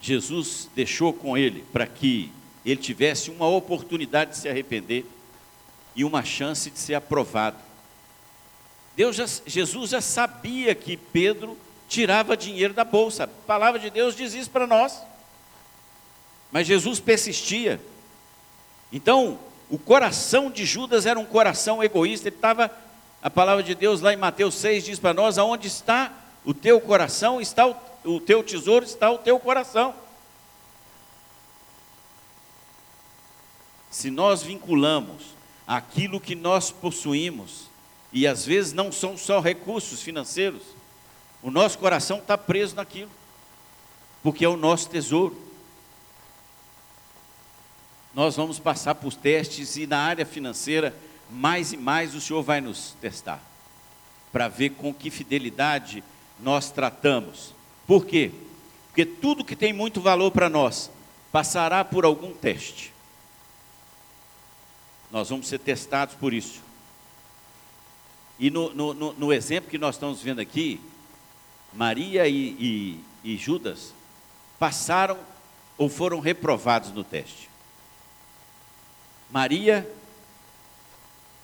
Jesus 0.00 0.68
deixou 0.74 1.12
com 1.12 1.38
ele 1.38 1.64
para 1.72 1.86
que 1.86 2.32
ele 2.64 2.80
tivesse 2.80 3.30
uma 3.30 3.46
oportunidade 3.46 4.32
de 4.32 4.38
se 4.38 4.48
arrepender 4.48 5.04
e 5.94 6.04
uma 6.04 6.24
chance 6.24 6.70
de 6.70 6.78
ser 6.78 6.94
aprovado. 6.94 7.58
Deus 8.96 9.16
já, 9.16 9.26
Jesus 9.46 9.90
já 9.90 10.00
sabia 10.00 10.74
que 10.74 10.96
Pedro 10.96 11.58
tirava 11.88 12.36
dinheiro 12.36 12.72
da 12.72 12.84
bolsa. 12.84 13.24
A 13.24 13.26
palavra 13.26 13.78
de 13.78 13.90
Deus 13.90 14.16
diz 14.16 14.34
isso 14.34 14.50
para 14.50 14.66
nós. 14.66 15.02
Mas 16.50 16.66
Jesus 16.66 17.00
persistia. 17.00 17.80
Então, 18.92 19.38
o 19.68 19.78
coração 19.78 20.50
de 20.50 20.64
Judas 20.64 21.06
era 21.06 21.18
um 21.18 21.24
coração 21.24 21.82
egoísta. 21.82 22.28
Ele 22.28 22.36
estava, 22.36 22.70
a 23.20 23.28
palavra 23.28 23.62
de 23.62 23.74
Deus 23.74 24.00
lá 24.00 24.12
em 24.12 24.16
Mateus 24.16 24.54
6 24.54 24.84
diz 24.84 24.98
para 24.98 25.12
nós: 25.12 25.36
aonde 25.36 25.66
está 25.66 26.12
o 26.44 26.54
teu 26.54 26.80
coração, 26.80 27.40
está 27.40 27.66
o, 27.66 27.76
o 28.04 28.20
teu 28.20 28.42
tesouro, 28.42 28.84
está 28.84 29.10
o 29.10 29.18
teu 29.18 29.38
coração. 29.40 29.94
Se 33.94 34.10
nós 34.10 34.42
vinculamos 34.42 35.22
aquilo 35.64 36.18
que 36.18 36.34
nós 36.34 36.72
possuímos, 36.72 37.68
e 38.12 38.26
às 38.26 38.44
vezes 38.44 38.72
não 38.72 38.90
são 38.90 39.16
só 39.16 39.38
recursos 39.38 40.02
financeiros, 40.02 40.62
o 41.40 41.48
nosso 41.48 41.78
coração 41.78 42.18
está 42.18 42.36
preso 42.36 42.74
naquilo, 42.74 43.10
porque 44.20 44.44
é 44.44 44.48
o 44.48 44.56
nosso 44.56 44.90
tesouro. 44.90 45.40
Nós 48.12 48.34
vamos 48.34 48.58
passar 48.58 48.96
por 48.96 49.14
testes 49.14 49.76
e 49.76 49.86
na 49.86 49.98
área 49.98 50.26
financeira, 50.26 50.92
mais 51.30 51.72
e 51.72 51.76
mais 51.76 52.16
o 52.16 52.20
Senhor 52.20 52.42
vai 52.42 52.60
nos 52.60 52.96
testar, 53.00 53.40
para 54.32 54.48
ver 54.48 54.70
com 54.70 54.92
que 54.92 55.08
fidelidade 55.08 56.02
nós 56.40 56.68
tratamos. 56.68 57.54
Por 57.86 58.04
quê? 58.04 58.32
Porque 58.88 59.06
tudo 59.06 59.44
que 59.44 59.54
tem 59.54 59.72
muito 59.72 60.00
valor 60.00 60.32
para 60.32 60.50
nós 60.50 60.90
passará 61.30 61.84
por 61.84 62.04
algum 62.04 62.34
teste. 62.34 62.93
Nós 65.14 65.28
vamos 65.28 65.46
ser 65.46 65.60
testados 65.60 66.16
por 66.16 66.34
isso. 66.34 66.60
E 68.36 68.50
no, 68.50 68.74
no, 68.74 68.92
no, 68.92 69.12
no 69.12 69.32
exemplo 69.32 69.70
que 69.70 69.78
nós 69.78 69.94
estamos 69.94 70.20
vendo 70.20 70.40
aqui, 70.40 70.80
Maria 71.72 72.26
e, 72.26 72.34
e, 73.22 73.32
e 73.32 73.36
Judas 73.36 73.94
passaram 74.58 75.16
ou 75.78 75.88
foram 75.88 76.18
reprovados 76.18 76.90
no 76.90 77.04
teste? 77.04 77.48
Maria, 79.30 79.88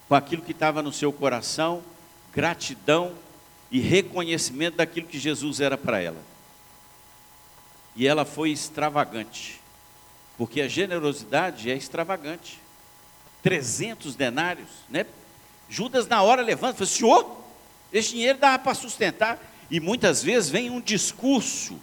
com 0.08 0.16
aquilo 0.16 0.42
que 0.42 0.50
estava 0.50 0.82
no 0.82 0.92
seu 0.92 1.12
coração, 1.12 1.80
gratidão 2.34 3.14
e 3.70 3.78
reconhecimento 3.78 4.78
daquilo 4.78 5.06
que 5.06 5.16
Jesus 5.16 5.60
era 5.60 5.78
para 5.78 6.00
ela. 6.00 6.20
E 7.94 8.04
ela 8.04 8.24
foi 8.24 8.50
extravagante, 8.50 9.60
porque 10.36 10.60
a 10.60 10.66
generosidade 10.66 11.70
é 11.70 11.76
extravagante. 11.76 12.59
300 13.42 14.14
denários, 14.16 14.68
né? 14.88 15.06
Judas 15.68 16.06
na 16.06 16.22
hora 16.22 16.42
levanta 16.42 16.74
e 16.74 16.78
fala, 16.78 16.90
senhor, 16.90 17.36
esse 17.92 18.10
dinheiro 18.10 18.38
dava 18.38 18.58
para 18.58 18.74
sustentar. 18.74 19.38
E 19.70 19.78
muitas 19.78 20.22
vezes 20.22 20.50
vem 20.50 20.68
um 20.68 20.80
discurso 20.80 21.78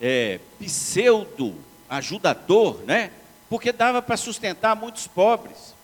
é, 0.00 0.38
pseudo 0.58 1.54
ajudador, 1.88 2.82
né? 2.84 3.10
Porque 3.48 3.72
dava 3.72 4.02
para 4.02 4.16
sustentar 4.16 4.76
muitos 4.76 5.06
pobres. 5.06 5.74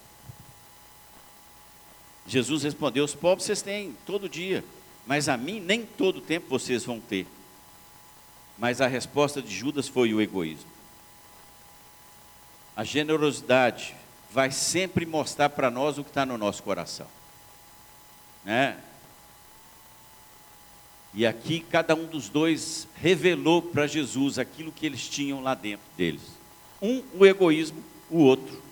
Jesus 2.26 2.62
respondeu: 2.62 3.04
Os 3.04 3.14
pobres 3.14 3.46
vocês 3.46 3.62
têm 3.62 3.96
todo 4.04 4.28
dia, 4.28 4.64
mas 5.06 5.28
a 5.28 5.36
mim 5.36 5.60
nem 5.60 5.86
todo 5.86 6.20
tempo 6.20 6.48
vocês 6.48 6.84
vão 6.84 7.00
ter. 7.00 7.26
Mas 8.58 8.80
a 8.80 8.86
resposta 8.86 9.40
de 9.40 9.54
Judas 9.54 9.88
foi 9.88 10.12
o 10.12 10.20
egoísmo. 10.20 10.70
A 12.76 12.84
generosidade 12.84 13.94
vai 14.30 14.50
sempre 14.50 15.04
mostrar 15.04 15.50
para 15.50 15.70
nós 15.70 15.98
o 15.98 16.04
que 16.04 16.10
está 16.10 16.24
no 16.24 16.38
nosso 16.38 16.62
coração. 16.62 17.06
Né? 18.44 18.78
E 21.14 21.26
aqui 21.26 21.60
cada 21.60 21.94
um 21.94 22.06
dos 22.06 22.30
dois 22.30 22.88
revelou 22.96 23.60
para 23.60 23.86
Jesus 23.86 24.38
aquilo 24.38 24.72
que 24.72 24.86
eles 24.86 25.06
tinham 25.08 25.42
lá 25.42 25.54
dentro 25.54 25.84
deles. 25.96 26.22
Um, 26.80 27.02
o 27.14 27.26
egoísmo, 27.26 27.84
o 28.10 28.18
outro, 28.18 28.62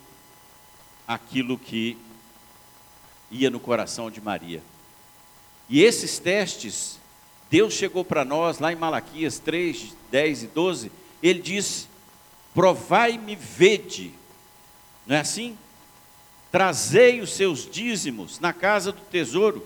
aquilo 1.06 1.58
que 1.58 1.98
ia 3.30 3.50
no 3.50 3.60
coração 3.60 4.10
de 4.10 4.20
Maria. 4.20 4.62
E 5.68 5.82
esses 5.82 6.18
testes, 6.18 6.98
Deus 7.50 7.74
chegou 7.74 8.04
para 8.04 8.24
nós 8.24 8.58
lá 8.58 8.72
em 8.72 8.76
Malaquias 8.76 9.38
3, 9.38 9.94
10 10.10 10.42
e 10.44 10.46
12, 10.46 10.92
ele 11.22 11.40
disse: 11.40 11.89
Provai-me, 12.54 13.36
vede, 13.36 14.12
não 15.06 15.16
é 15.16 15.20
assim? 15.20 15.56
Trazei 16.50 17.20
os 17.20 17.32
seus 17.32 17.70
dízimos 17.70 18.40
na 18.40 18.52
casa 18.52 18.90
do 18.90 19.00
tesouro, 19.02 19.64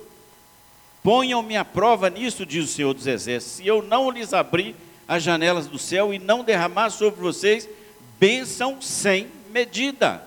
ponham-me 1.03 1.57
à 1.57 1.64
prova 1.64 2.11
nisto, 2.11 2.45
diz 2.45 2.64
o 2.64 2.73
Senhor 2.73 2.93
dos 2.93 3.07
Exércitos, 3.07 3.57
se 3.57 3.67
eu 3.67 3.83
não 3.83 4.11
lhes 4.11 4.35
abrir 4.35 4.76
as 5.09 5.23
janelas 5.23 5.67
do 5.67 5.79
céu 5.79 6.12
e 6.12 6.19
não 6.19 6.45
derramar 6.45 6.91
sobre 6.91 7.21
vocês 7.21 7.69
bênção 8.19 8.81
sem 8.81 9.31
medida. 9.50 10.26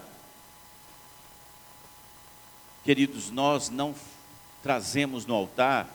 Queridos, 2.84 3.30
nós 3.30 3.70
não 3.70 3.94
trazemos 4.64 5.26
no 5.26 5.34
altar 5.34 5.88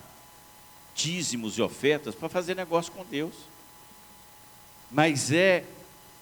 dízimos 0.95 1.57
e 1.57 1.62
ofertas 1.62 2.14
para 2.14 2.28
fazer 2.28 2.54
negócio 2.54 2.92
com 2.92 3.04
Deus, 3.04 3.35
mas 4.90 5.33
é 5.33 5.64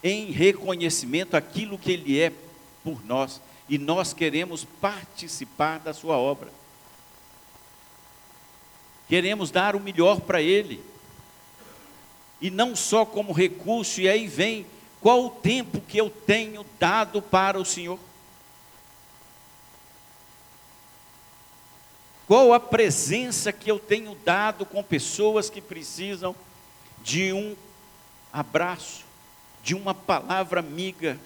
em 0.03 0.31
reconhecimento 0.31 1.37
aquilo 1.37 1.79
que 1.79 1.93
Ele 1.93 2.21
é 2.21 2.33
por 2.83 3.05
nós, 3.05 3.41
e 3.69 3.79
nós 3.79 4.13
queremos 4.13 4.65
participar 4.65 5.79
da 5.79 5.93
Sua 5.93 6.17
obra, 6.17 6.51
queremos 9.09 9.51
dar 9.51 9.77
o 9.77 9.81
melhor 9.81 10.21
para 10.21 10.41
Ele, 10.41 10.83
e 12.41 12.51
não 12.51 12.75
só 12.75 13.05
como 13.05 13.33
recurso, 13.33 14.01
e 14.01 14.09
aí 14.09 14.27
vem 14.27 14.67
qual 15.01 15.27
o 15.27 15.31
tempo 15.31 15.81
que 15.81 15.99
eu 15.99 16.11
tenho 16.11 16.65
dado 16.79 17.21
para 17.21 17.59
o 17.59 17.65
Senhor. 17.65 17.99
Qual 22.27 22.53
a 22.55 22.61
presença 22.61 23.53
que 23.53 23.71
eu 23.71 23.79
tenho 23.79 24.15
dado 24.25 24.65
com 24.65 24.83
pessoas 24.85 25.51
que 25.51 25.61
precisam 25.61 26.35
de 27.03 27.33
um 27.33 27.57
abraço, 28.33 29.05
de 29.63 29.75
uma 29.75 29.95
palavra 29.95 30.61
amiga. 30.61 31.19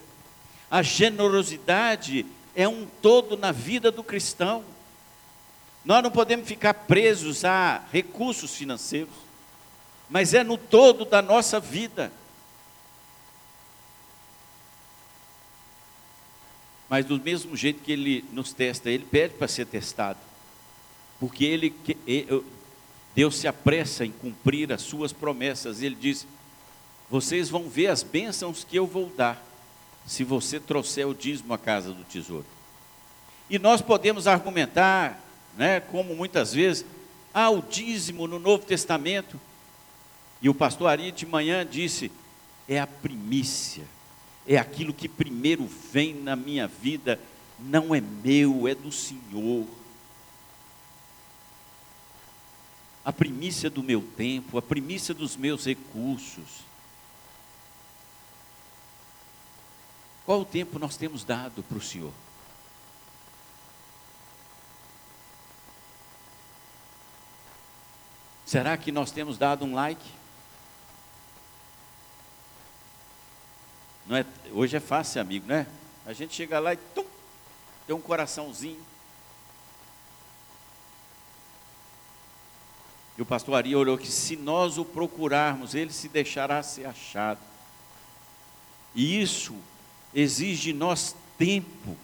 A 0.71 0.83
generosidade 0.83 2.27
é 2.55 2.69
um 2.69 2.87
todo 3.03 3.37
na 3.37 3.53
vida 3.53 3.91
do 3.91 4.03
cristão. 4.03 4.65
Nós 5.85 6.03
não 6.03 6.11
podemos 6.11 6.49
ficar 6.49 6.75
presos 6.75 7.45
a 7.45 7.83
recursos 7.93 8.55
financeiros, 8.55 9.15
mas 10.09 10.35
é 10.35 10.43
no 10.43 10.57
todo 10.57 11.05
da 11.05 11.21
nossa 11.21 11.61
vida. 11.61 12.11
Mas 16.89 17.05
do 17.05 17.19
mesmo 17.21 17.57
jeito 17.57 17.83
que 17.83 17.93
ele 17.93 18.25
nos 18.33 18.53
testa, 18.53 18.91
ele 18.91 19.05
pede 19.05 19.35
para 19.35 19.49
ser 19.49 19.67
testado 19.67 20.19
porque 21.25 21.45
ele, 21.45 21.75
Deus 23.15 23.37
se 23.37 23.49
apressa 23.49 24.05
em 24.05 24.11
cumprir 24.11 24.73
as 24.73 24.83
suas 24.83 25.13
promessas. 25.13 25.81
Ele 25.81 25.95
diz: 25.95 26.27
Vocês 27.11 27.49
vão 27.49 27.69
ver 27.69 27.89
as 27.89 28.03
bênçãos 28.03 28.65
que 28.65 28.77
eu 28.77 28.87
vou 28.87 29.13
dar, 29.17 29.43
se 30.07 30.25
você 30.25 30.59
trouxer 30.59 31.07
o 31.07 31.15
dízimo 31.15 31.53
à 31.55 31.59
casa 31.59 31.93
do 31.93 32.05
tesouro. 32.05 32.47
E 33.49 33.59
nós 33.59 33.81
podemos 33.81 34.27
argumentar, 34.27 35.23
né, 35.57 35.81
como 35.81 36.15
muitas 36.15 36.53
vezes, 36.53 36.85
ah, 37.33 37.51
o 37.51 37.63
dízimo 37.63 38.27
no 38.27 38.39
Novo 38.39 38.65
Testamento. 38.65 39.41
E 40.41 40.49
o 40.49 40.55
pastor 40.55 40.89
Ari 40.89 41.13
de 41.13 41.27
manhã 41.27 41.67
disse: 41.67 42.11
é 42.69 42.81
a 42.81 42.87
primícia, 42.87 43.85
é 44.47 44.57
aquilo 44.57 44.93
que 44.93 45.09
primeiro 45.09 45.69
vem 45.93 46.15
na 46.15 46.35
minha 46.35 46.67
vida, 46.67 47.21
não 47.59 47.95
é 47.95 48.01
meu, 48.01 48.67
é 48.67 48.75
do 48.75 48.91
Senhor. 48.91 49.67
a 53.05 53.13
primícia 53.13 53.69
do 53.69 53.83
meu 53.83 54.01
tempo, 54.01 54.57
a 54.57 54.63
primícia 54.63 55.13
dos 55.13 55.37
meus 55.37 55.67
recursos. 55.67 56.65
Qual 60.25 60.41
o 60.41 60.45
tempo 60.45 60.79
nós 60.79 60.97
temos 60.97 61.23
dado 61.23 61.63
para 61.63 61.77
o 61.77 61.83
Senhor? 61.83 62.13
Será 68.47 68.77
que 68.77 68.91
nós 68.91 69.11
temos 69.11 69.37
dado 69.37 69.65
um 69.65 69.75
like? 69.75 70.11
Não 74.07 74.17
é, 74.17 74.25
hoje 74.53 74.77
é 74.77 74.81
fácil, 74.81 75.21
amigo, 75.21 75.47
né? 75.47 75.67
A 76.07 76.13
gente 76.13 76.35
chega 76.35 76.59
lá 76.59 76.73
e 76.73 76.77
tum, 76.77 77.07
tem 77.87 77.97
um 77.97 78.01
coraçãozinho. 78.01 78.83
E 83.17 83.23
o 83.23 83.27
pastor 83.27 83.57
Ari 83.57 83.77
orou 83.77 83.97
que 83.97 84.11
se 84.11 84.37
nós 84.37 84.77
o 84.79 84.85
procurarmos, 84.85 85.75
ele 85.75 85.93
se 85.93 86.09
deixará 86.09 86.63
ser 86.63 86.87
achado. 86.87 87.41
E 88.95 89.21
isso 89.21 89.55
exige 90.15 90.73
de 90.73 90.79
nós 90.79 91.15
tempo, 91.37 91.97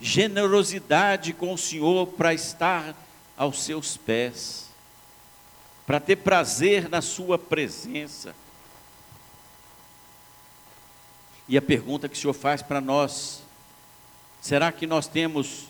generosidade 0.00 1.32
com 1.32 1.52
o 1.52 1.58
Senhor 1.58 2.06
para 2.06 2.32
estar 2.32 2.94
aos 3.36 3.62
seus 3.62 3.96
pés, 3.96 4.68
para 5.86 5.98
ter 5.98 6.16
prazer 6.16 6.88
na 6.88 7.02
sua 7.02 7.38
presença. 7.38 8.34
E 11.48 11.56
a 11.56 11.62
pergunta 11.62 12.08
que 12.08 12.16
o 12.16 12.20
Senhor 12.20 12.34
faz 12.34 12.62
para 12.62 12.80
nós: 12.80 13.42
será 14.40 14.70
que 14.70 14.86
nós 14.86 15.08
temos 15.08 15.64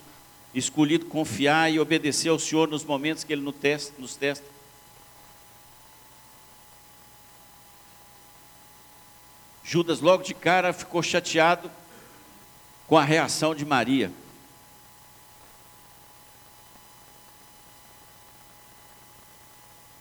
escolhido 0.52 1.06
confiar 1.06 1.72
e 1.72 1.78
obedecer 1.78 2.28
ao 2.28 2.38
Senhor 2.38 2.68
nos 2.68 2.84
momentos 2.84 3.22
que 3.22 3.32
Ele 3.32 3.42
nos 3.42 4.16
testa? 4.16 4.57
Judas, 9.68 10.00
logo 10.00 10.22
de 10.22 10.32
cara, 10.32 10.72
ficou 10.72 11.02
chateado 11.02 11.70
com 12.86 12.96
a 12.96 13.04
reação 13.04 13.54
de 13.54 13.66
Maria. 13.66 14.10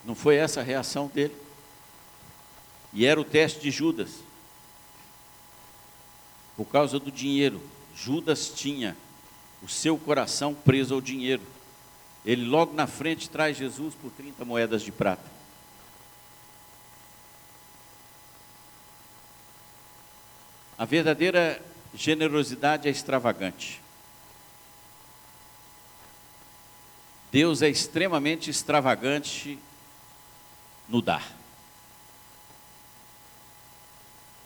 Não 0.06 0.16
foi 0.16 0.38
essa 0.38 0.62
a 0.62 0.64
reação 0.64 1.08
dele? 1.08 1.36
E 2.94 3.06
era 3.06 3.20
o 3.20 3.26
teste 3.26 3.60
de 3.60 3.70
Judas. 3.70 4.12
Por 6.56 6.64
causa 6.64 6.98
do 6.98 7.12
dinheiro, 7.12 7.62
Judas 7.94 8.48
tinha 8.48 8.96
o 9.62 9.68
seu 9.68 9.98
coração 9.98 10.54
preso 10.54 10.94
ao 10.94 11.02
dinheiro. 11.02 11.44
Ele 12.26 12.46
logo 12.46 12.74
na 12.74 12.88
frente 12.88 13.30
traz 13.30 13.58
Jesus 13.58 13.94
por 13.96 14.12
30 14.12 14.46
moedas 14.46 14.82
de 14.82 14.94
prata. 14.94 15.37
A 20.78 20.86
verdadeira 20.86 21.62
generosidade 21.94 22.88
é 22.88 22.92
extravagante. 22.92 23.82
Deus 27.32 27.62
é 27.62 27.70
extremamente 27.70 28.50
extravagante 28.50 29.60
no 30.88 31.02
dar. 31.02 31.36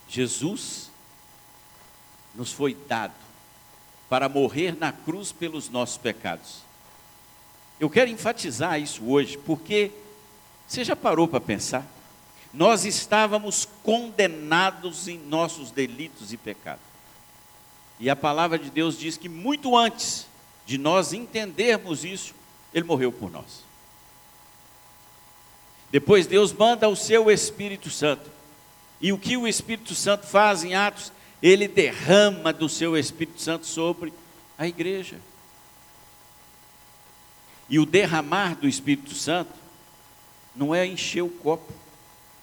Jesus 0.07 0.89
nos 2.33 2.51
foi 2.51 2.73
dado 2.73 3.13
para 4.09 4.27
morrer 4.27 4.75
na 4.77 4.91
cruz 4.91 5.31
pelos 5.31 5.69
nossos 5.69 5.97
pecados. 5.97 6.63
Eu 7.79 7.89
quero 7.89 8.09
enfatizar 8.09 8.79
isso 8.79 9.05
hoje, 9.05 9.37
porque 9.37 9.91
você 10.67 10.83
já 10.83 10.95
parou 10.95 11.27
para 11.27 11.39
pensar? 11.39 11.85
Nós 12.53 12.85
estávamos 12.85 13.67
condenados 13.83 15.07
em 15.07 15.17
nossos 15.17 15.71
delitos 15.71 16.33
e 16.33 16.37
pecados. 16.37 16.83
E 17.99 18.09
a 18.09 18.15
palavra 18.15 18.57
de 18.57 18.69
Deus 18.69 18.97
diz 18.97 19.15
que 19.15 19.29
muito 19.29 19.77
antes 19.77 20.27
de 20.65 20.77
nós 20.77 21.13
entendermos 21.13 22.03
isso, 22.03 22.33
Ele 22.73 22.85
morreu 22.85 23.11
por 23.11 23.31
nós. 23.31 23.63
Depois 25.91 26.25
Deus 26.25 26.53
manda 26.53 26.87
o 26.87 26.95
seu 26.95 27.29
Espírito 27.29 27.89
Santo. 27.89 28.29
E 28.99 29.11
o 29.11 29.17
que 29.17 29.35
o 29.35 29.47
Espírito 29.47 29.93
Santo 29.93 30.25
faz 30.25 30.63
em 30.63 30.73
Atos? 30.73 31.11
Ele 31.41 31.67
derrama 31.67 32.53
do 32.53 32.69
seu 32.69 32.97
Espírito 32.97 33.41
Santo 33.41 33.65
sobre 33.65 34.13
a 34.57 34.67
igreja. 34.67 35.19
E 37.67 37.79
o 37.79 37.85
derramar 37.85 38.55
do 38.55 38.67
Espírito 38.67 39.13
Santo 39.13 39.53
não 40.55 40.75
é 40.75 40.85
encher 40.85 41.23
o 41.23 41.29
copo, 41.29 41.71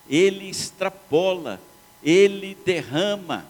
ele 0.08 0.48
extrapola, 0.48 1.60
ele 2.02 2.56
derrama. 2.64 3.46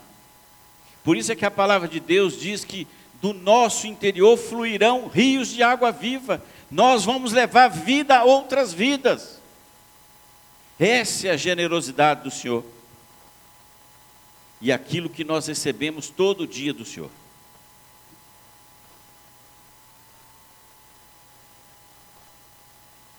Por 1.04 1.16
isso 1.16 1.30
é 1.30 1.36
que 1.36 1.46
a 1.46 1.50
palavra 1.50 1.86
de 1.86 2.00
Deus 2.00 2.38
diz 2.38 2.64
que 2.64 2.86
do 3.20 3.32
nosso 3.32 3.86
interior 3.86 4.36
fluirão 4.36 5.08
rios 5.08 5.48
de 5.48 5.62
água 5.62 5.90
viva. 5.90 6.42
Nós 6.70 7.04
vamos 7.04 7.32
levar 7.32 7.68
vida 7.68 8.18
a 8.18 8.24
outras 8.24 8.72
vidas. 8.72 9.40
Essa 10.78 11.28
é 11.28 11.30
a 11.30 11.36
generosidade 11.36 12.22
do 12.24 12.30
Senhor. 12.30 12.64
E 14.60 14.72
aquilo 14.72 15.08
que 15.08 15.24
nós 15.24 15.46
recebemos 15.46 16.08
todo 16.08 16.46
dia 16.46 16.72
do 16.72 16.84
Senhor. 16.84 17.10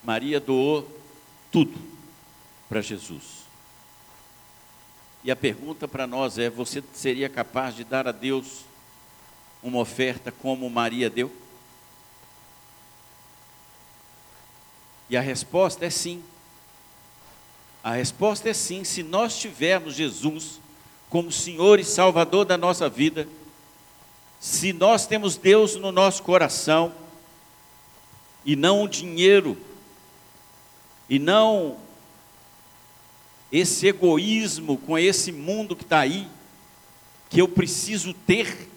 Maria 0.03 0.39
doou 0.39 0.87
tudo 1.51 1.98
para 2.69 2.81
Jesus. 2.81 3.39
E 5.23 5.31
a 5.31 5.35
pergunta 5.35 5.87
para 5.87 6.07
nós 6.07 6.37
é: 6.37 6.49
você 6.49 6.81
seria 6.93 7.27
capaz 7.27 7.75
de 7.75 7.83
dar 7.83 8.07
a 8.07 8.11
Deus 8.11 8.61
uma 9.61 9.79
oferta 9.79 10.31
como 10.31 10.69
Maria 10.69 11.09
deu? 11.09 11.29
E 15.09 15.17
a 15.17 15.21
resposta 15.21 15.85
é 15.85 15.89
sim. 15.89 16.23
A 17.83 17.93
resposta 17.93 18.49
é 18.49 18.53
sim, 18.53 18.83
se 18.83 19.03
nós 19.03 19.37
tivermos 19.37 19.95
Jesus 19.95 20.61
como 21.09 21.31
Senhor 21.31 21.79
e 21.79 21.83
Salvador 21.83 22.45
da 22.45 22.57
nossa 22.57 22.87
vida, 22.87 23.27
se 24.39 24.71
nós 24.71 25.07
temos 25.07 25.35
Deus 25.35 25.75
no 25.75 25.91
nosso 25.91 26.21
coração, 26.21 26.93
e 28.45 28.55
não 28.55 28.83
o 28.83 28.87
dinheiro 28.87 29.57
e 31.09 31.19
não 31.19 31.77
esse 33.51 33.87
egoísmo 33.87 34.77
com 34.77 34.97
esse 34.97 35.31
mundo 35.31 35.75
que 35.75 35.83
está 35.83 35.99
aí, 35.99 36.27
que 37.29 37.41
eu 37.41 37.47
preciso 37.47 38.13
ter. 38.13 38.69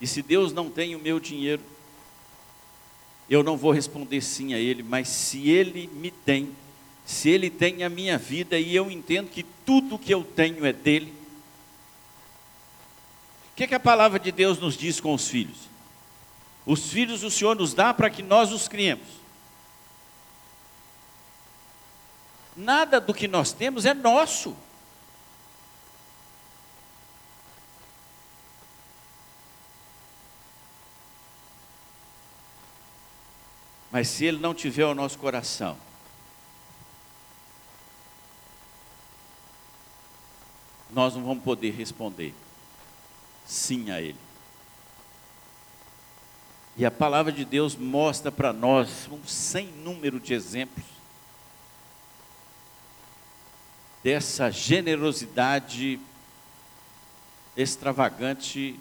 E 0.00 0.06
se 0.06 0.22
Deus 0.22 0.52
não 0.52 0.70
tem 0.70 0.94
o 0.94 1.00
meu 1.00 1.18
dinheiro, 1.18 1.62
eu 3.28 3.42
não 3.42 3.56
vou 3.56 3.72
responder 3.72 4.20
sim 4.20 4.54
a 4.54 4.58
Ele, 4.58 4.82
mas 4.82 5.08
se 5.08 5.48
Ele 5.48 5.88
me 5.94 6.10
tem, 6.10 6.54
se 7.04 7.28
Ele 7.30 7.48
tem 7.48 7.82
a 7.82 7.88
minha 7.88 8.18
vida 8.18 8.58
e 8.58 8.74
eu 8.74 8.90
entendo 8.90 9.30
que 9.30 9.42
tudo 9.64 9.98
que 9.98 10.12
eu 10.12 10.22
tenho 10.22 10.64
é 10.64 10.72
dele, 10.72 11.12
o 13.52 13.56
que, 13.56 13.66
que 13.68 13.74
a 13.74 13.80
palavra 13.80 14.18
de 14.18 14.32
Deus 14.32 14.58
nos 14.58 14.76
diz 14.76 15.00
com 15.00 15.14
os 15.14 15.28
filhos? 15.28 15.56
Os 16.66 16.90
filhos 16.90 17.22
o 17.22 17.30
Senhor 17.30 17.54
nos 17.54 17.72
dá 17.72 17.94
para 17.94 18.10
que 18.10 18.22
nós 18.22 18.50
os 18.50 18.66
criemos. 18.66 19.23
Nada 22.56 23.00
do 23.00 23.12
que 23.12 23.26
nós 23.26 23.52
temos 23.52 23.84
é 23.84 23.92
nosso. 23.92 24.56
Mas 33.90 34.08
se 34.08 34.24
Ele 34.24 34.38
não 34.38 34.54
tiver 34.54 34.84
o 34.84 34.94
nosso 34.94 35.18
coração, 35.18 35.76
nós 40.90 41.14
não 41.14 41.24
vamos 41.24 41.44
poder 41.44 41.70
responder 41.72 42.34
sim 43.46 43.90
a 43.90 44.00
Ele. 44.00 44.18
E 46.76 46.84
a 46.84 46.90
palavra 46.90 47.30
de 47.30 47.44
Deus 47.44 47.76
mostra 47.76 48.32
para 48.32 48.52
nós 48.52 49.08
um 49.10 49.24
sem 49.24 49.66
número 49.68 50.18
de 50.18 50.34
exemplos 50.34 50.93
dessa 54.04 54.50
generosidade 54.50 55.98
extravagante 57.56 58.78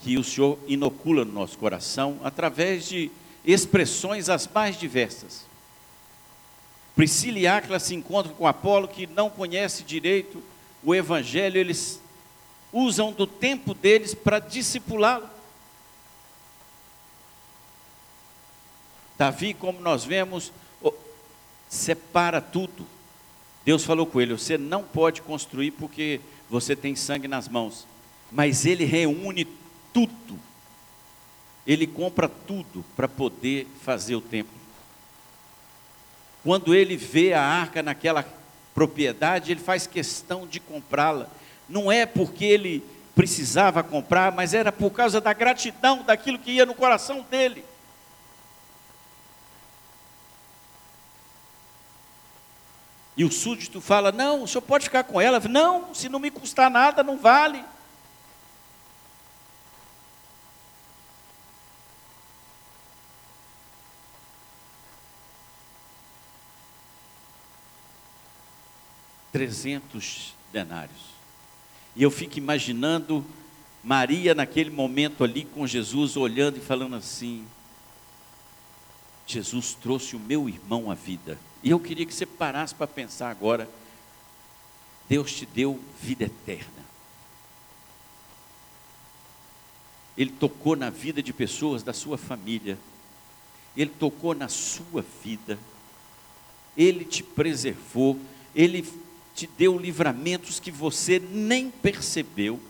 que 0.00 0.16
o 0.16 0.24
Senhor 0.24 0.58
inocula 0.66 1.22
no 1.22 1.32
nosso 1.32 1.58
coração 1.58 2.18
através 2.24 2.88
de 2.88 3.10
expressões 3.44 4.30
as 4.30 4.48
mais 4.48 4.78
diversas. 4.78 5.44
Priscila 6.96 7.38
e 7.38 7.46
Áquila 7.46 7.78
se 7.78 7.94
encontram 7.94 8.34
com 8.34 8.46
Apolo 8.46 8.88
que 8.88 9.06
não 9.06 9.28
conhece 9.28 9.84
direito 9.84 10.42
o 10.82 10.94
evangelho, 10.94 11.58
eles 11.58 12.00
usam 12.72 13.12
do 13.12 13.26
tempo 13.26 13.74
deles 13.74 14.14
para 14.14 14.38
discipulá-lo. 14.38 15.28
Davi, 19.18 19.52
como 19.52 19.78
nós 19.80 20.04
vemos, 20.04 20.52
separa 21.68 22.40
tudo. 22.40 22.86
Deus 23.68 23.84
falou 23.84 24.06
com 24.06 24.18
ele: 24.18 24.32
você 24.32 24.56
não 24.56 24.82
pode 24.82 25.20
construir 25.20 25.72
porque 25.72 26.22
você 26.48 26.74
tem 26.74 26.96
sangue 26.96 27.28
nas 27.28 27.50
mãos. 27.50 27.86
Mas 28.32 28.64
ele 28.64 28.86
reúne 28.86 29.46
tudo. 29.92 30.38
Ele 31.66 31.86
compra 31.86 32.30
tudo 32.30 32.82
para 32.96 33.06
poder 33.06 33.66
fazer 33.82 34.16
o 34.16 34.22
templo. 34.22 34.54
Quando 36.42 36.74
ele 36.74 36.96
vê 36.96 37.34
a 37.34 37.42
arca 37.42 37.82
naquela 37.82 38.24
propriedade, 38.74 39.52
ele 39.52 39.60
faz 39.60 39.86
questão 39.86 40.46
de 40.46 40.60
comprá-la. 40.60 41.28
Não 41.68 41.92
é 41.92 42.06
porque 42.06 42.46
ele 42.46 42.82
precisava 43.14 43.82
comprar, 43.82 44.32
mas 44.32 44.54
era 44.54 44.72
por 44.72 44.92
causa 44.92 45.20
da 45.20 45.34
gratidão 45.34 46.02
daquilo 46.04 46.38
que 46.38 46.52
ia 46.52 46.64
no 46.64 46.74
coração 46.74 47.20
dele. 47.30 47.62
E 53.18 53.24
o 53.24 53.32
súdito 53.32 53.80
fala: 53.80 54.12
Não, 54.12 54.44
o 54.44 54.48
senhor 54.48 54.62
pode 54.62 54.84
ficar 54.84 55.02
com 55.02 55.20
ela. 55.20 55.40
Não, 55.40 55.92
se 55.92 56.08
não 56.08 56.20
me 56.20 56.30
custar 56.30 56.70
nada, 56.70 57.02
não 57.02 57.18
vale. 57.18 57.64
Trezentos 69.32 70.32
denários. 70.52 71.08
E 71.96 72.04
eu 72.04 72.12
fico 72.12 72.38
imaginando 72.38 73.26
Maria 73.82 74.32
naquele 74.32 74.70
momento 74.70 75.24
ali 75.24 75.44
com 75.44 75.66
Jesus, 75.66 76.16
olhando 76.16 76.58
e 76.58 76.60
falando 76.60 76.94
assim: 76.94 77.44
Jesus 79.26 79.74
trouxe 79.74 80.14
o 80.14 80.20
meu 80.20 80.48
irmão 80.48 80.88
à 80.88 80.94
vida. 80.94 81.36
E 81.62 81.70
eu 81.70 81.80
queria 81.80 82.06
que 82.06 82.14
você 82.14 82.26
parasse 82.26 82.74
para 82.74 82.86
pensar 82.86 83.30
agora. 83.30 83.68
Deus 85.08 85.32
te 85.32 85.46
deu 85.46 85.80
vida 86.00 86.24
eterna. 86.24 86.86
Ele 90.16 90.30
tocou 90.30 90.76
na 90.76 90.90
vida 90.90 91.22
de 91.22 91.32
pessoas 91.32 91.82
da 91.82 91.92
sua 91.92 92.18
família. 92.18 92.78
Ele 93.76 93.90
tocou 93.90 94.34
na 94.34 94.48
sua 94.48 95.04
vida. 95.22 95.58
Ele 96.76 97.04
te 97.04 97.22
preservou. 97.22 98.18
Ele 98.54 98.86
te 99.34 99.46
deu 99.46 99.78
livramentos 99.78 100.58
que 100.58 100.70
você 100.70 101.18
nem 101.18 101.70
percebeu. 101.70 102.60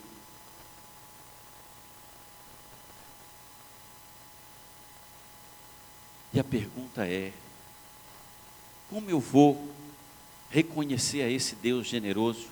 E 6.33 6.38
a 6.38 6.44
pergunta 6.44 7.07
é: 7.07 7.33
como 8.90 9.11
eu 9.11 9.20
vou 9.20 9.72
reconhecer 10.51 11.22
a 11.22 11.31
esse 11.31 11.55
Deus 11.57 11.87
generoso 11.87 12.46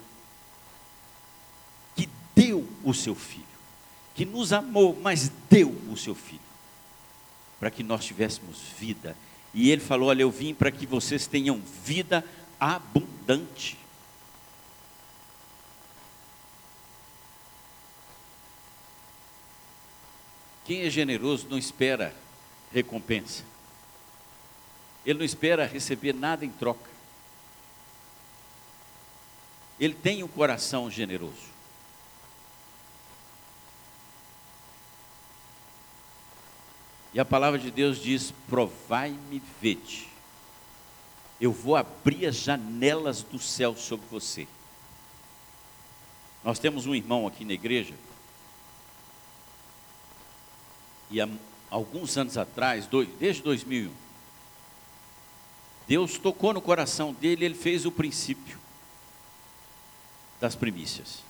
que 1.95 2.09
deu 2.35 2.69
o 2.85 2.93
seu 2.93 3.15
filho, 3.15 3.45
que 4.15 4.25
nos 4.25 4.53
amou, 4.53 4.99
mas 5.01 5.31
deu 5.49 5.71
o 5.91 5.97
seu 5.97 6.15
filho, 6.15 6.41
para 7.59 7.71
que 7.71 7.83
nós 7.83 8.05
tivéssemos 8.05 8.59
vida? 8.79 9.17
E 9.55 9.71
ele 9.71 9.81
falou: 9.81 10.11
Olha, 10.11 10.23
eu 10.23 10.31
vim 10.31 10.55
para 10.55 10.71
que 10.71 10.87
vocês 10.87 11.27
tenham 11.27 11.61
vida 11.85 12.23
abundante. 12.61 13.79
Quem 20.67 20.83
é 20.83 20.91
generoso 20.91 21.47
não 21.49 21.57
espera 21.57 22.15
recompensa. 22.73 23.45
Ele 25.07 25.21
não 25.21 25.25
espera 25.25 25.65
receber 25.65 26.13
nada 26.13 26.45
em 26.45 26.51
troca. 26.51 26.91
Ele 29.79 29.95
tem 29.95 30.25
um 30.25 30.29
coração 30.29 30.91
generoso. 30.91 31.55
E 37.15 37.21
a 37.21 37.25
palavra 37.25 37.59
de 37.59 37.71
Deus 37.71 38.03
diz: 38.03 38.33
Provai-me, 38.49 39.41
vede. 39.61 40.09
Eu 41.41 41.53
vou 41.53 41.77
abrir 41.77 42.27
as 42.27 42.35
janelas 42.35 43.23
do 43.23 43.39
céu 43.39 43.77
sobre 43.77 44.07
você. 44.11 44.49
Nós 46.43 46.59
temos 46.59 46.85
um 46.87 46.95
irmão 46.95 47.27
aqui 47.27 47.45
na 47.45 47.53
igreja, 47.53 47.95
e 51.11 51.21
há 51.21 51.29
alguns 51.71 52.17
anos 52.17 52.37
atrás, 52.39 52.89
desde 53.19 53.43
2001, 53.43 54.06
Deus 55.87 56.19
tocou 56.19 56.53
no 56.53 56.61
coração 56.61 57.13
dele, 57.13 57.45
ele 57.45 57.55
fez 57.55 57.87
o 57.87 57.93
princípio 57.93 58.59
das 60.41 60.55
primícias. 60.55 61.21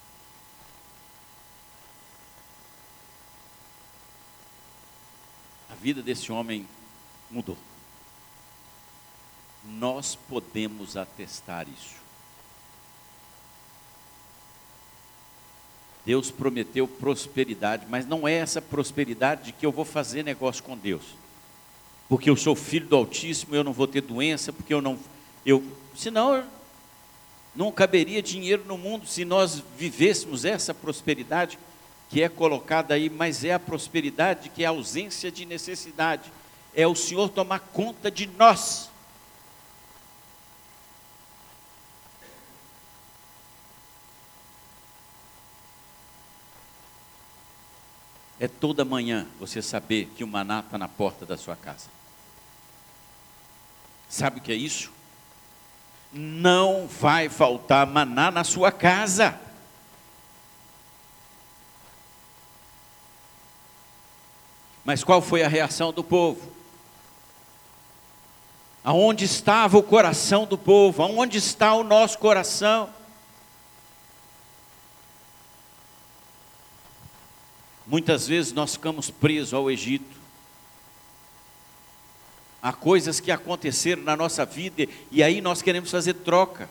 A 5.71 5.75
vida 5.75 6.03
desse 6.03 6.33
homem 6.33 6.67
mudou. 7.31 7.59
Nós 9.65 10.15
podemos 10.15 10.97
atestar 10.97 11.69
isso. 11.69 11.97
Deus 16.05 16.31
prometeu 16.31 16.87
prosperidade, 16.87 17.85
mas 17.89 18.07
não 18.07 18.29
é 18.29 18.35
essa 18.35 18.63
prosperidade 18.63 19.47
de 19.47 19.53
que 19.53 19.67
eu 19.67 19.73
vou 19.73 19.85
fazer 19.85 20.23
negócio 20.23 20.63
com 20.63 20.79
Deus. 20.79 21.03
Porque 22.09 22.31
eu 22.31 22.37
sou 22.37 22.55
filho 22.55 22.87
do 22.87 22.97
Altíssimo, 22.97 23.55
eu 23.55 23.65
não 23.65 23.73
vou 23.73 23.87
ter 23.87 24.01
doença, 24.01 24.53
porque 24.53 24.73
eu 24.73 24.81
não 24.81 24.99
eu, 25.45 25.63
senão 25.95 26.45
não 27.55 27.73
caberia 27.73 28.23
dinheiro 28.23 28.65
no 28.67 28.77
mundo 28.77 29.07
se 29.07 29.25
nós 29.25 29.63
vivêssemos 29.79 30.45
essa 30.45 30.75
prosperidade 30.75 31.59
que 32.09 32.23
é 32.23 32.29
colocada 32.29 32.95
aí, 32.95 33.09
mas 33.09 33.45
é 33.45 33.53
a 33.53 33.59
prosperidade 33.59 34.49
que 34.51 34.63
é 34.63 34.67
a 34.67 34.71
ausência 34.71 35.31
de 35.31 35.45
necessidade. 35.45 36.33
É 36.75 36.87
o 36.87 36.95
Senhor 36.95 37.29
tomar 37.29 37.61
conta 37.61 38.11
de 38.11 38.27
nós. 38.39 38.91
É 48.47 48.49
toda 48.49 48.85
manhã 48.85 49.27
você 49.41 49.61
saber 49.61 50.07
que 50.17 50.23
o 50.23 50.27
maná 50.27 50.61
está 50.61 50.79
na 50.79 50.87
porta 50.87 51.27
da 51.27 51.37
sua 51.37 51.57
casa. 51.57 51.89
Sabe 54.09 54.39
o 54.39 54.43
que 54.43 54.53
é 54.53 54.55
isso? 54.55 54.97
não 56.13 56.87
vai 56.87 57.29
faltar 57.29 57.87
maná 57.87 58.31
na 58.31 58.43
sua 58.43 58.73
casa. 58.73 59.39
Mas 64.85 65.03
qual 65.03 65.21
foi 65.21 65.43
a 65.43 65.49
reação 65.49 65.93
do 65.93 66.03
povo? 66.03 66.55
Aonde 68.85 69.25
estava 69.25 69.77
o 69.77 69.83
coração 69.83 70.47
do 70.47 70.57
povo? 70.57 71.03
Aonde 71.03 71.39
está 71.39 71.75
o 71.75 71.83
nosso 71.83 72.19
coração? 72.19 72.89
Muitas 77.87 78.27
vezes 78.27 78.53
nós 78.53 78.75
ficamos 78.75 79.11
presos 79.11 79.55
ao 79.55 79.71
Egito. 79.71 80.17
Há 82.61 82.73
coisas 82.73 83.21
que 83.21 83.31
aconteceram 83.31 84.03
na 84.03 84.17
nossa 84.17 84.45
vida 84.45 84.89
e 85.11 85.23
aí 85.23 85.41
nós 85.41 85.63
queremos 85.63 85.91
fazer 85.91 86.15
troca. 86.15 86.69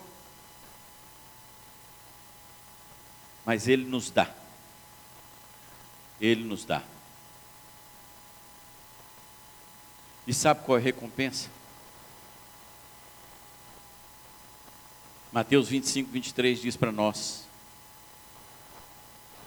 Mas 3.46 3.66
Ele 3.66 3.84
nos 3.84 4.10
dá. 4.10 4.30
Ele 6.20 6.44
nos 6.44 6.64
dá. 6.64 6.82
E 10.26 10.34
sabe 10.34 10.64
qual 10.64 10.76
é 10.76 10.80
a 10.80 10.84
recompensa? 10.84 11.48
Mateus 15.32 15.68
25, 15.68 16.10
23 16.10 16.60
diz 16.60 16.76
para 16.76 16.90
nós: 16.90 17.44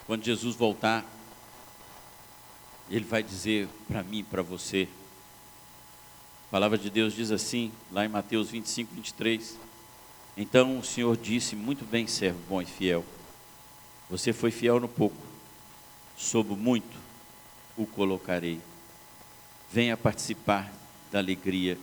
quando 0.08 0.24
Jesus 0.24 0.56
voltar, 0.56 1.06
Ele 2.90 3.06
vai 3.06 3.22
dizer 3.22 3.68
para 3.88 4.04
mim, 4.04 4.24
para 4.24 4.42
você, 4.42 4.88
a 6.48 6.52
palavra 6.52 6.78
de 6.78 6.90
Deus 6.90 7.14
diz 7.14 7.32
assim, 7.32 7.72
lá 7.92 8.04
em 8.06 8.10
Mateus 8.10 8.50
25, 8.50 8.96
23. 8.96 9.58
Então 10.36 10.80
o 10.80 10.84
Senhor 10.84 11.16
disse: 11.16 11.56
Muito 11.56 11.86
bem, 11.86 12.08
servo 12.08 12.40
bom 12.50 12.62
e 12.62 12.66
fiel. 12.66 13.06
Você 14.10 14.34
foi 14.34 14.50
fiel 14.50 14.80
no 14.80 14.88
pouco, 14.88 15.22
sobre 16.18 16.56
muito 16.56 16.98
o 17.78 17.86
colocarei. 17.86 18.60
Venha 19.72 19.96
participar 19.96 20.74
da 21.12 21.20
alegria 21.20 21.78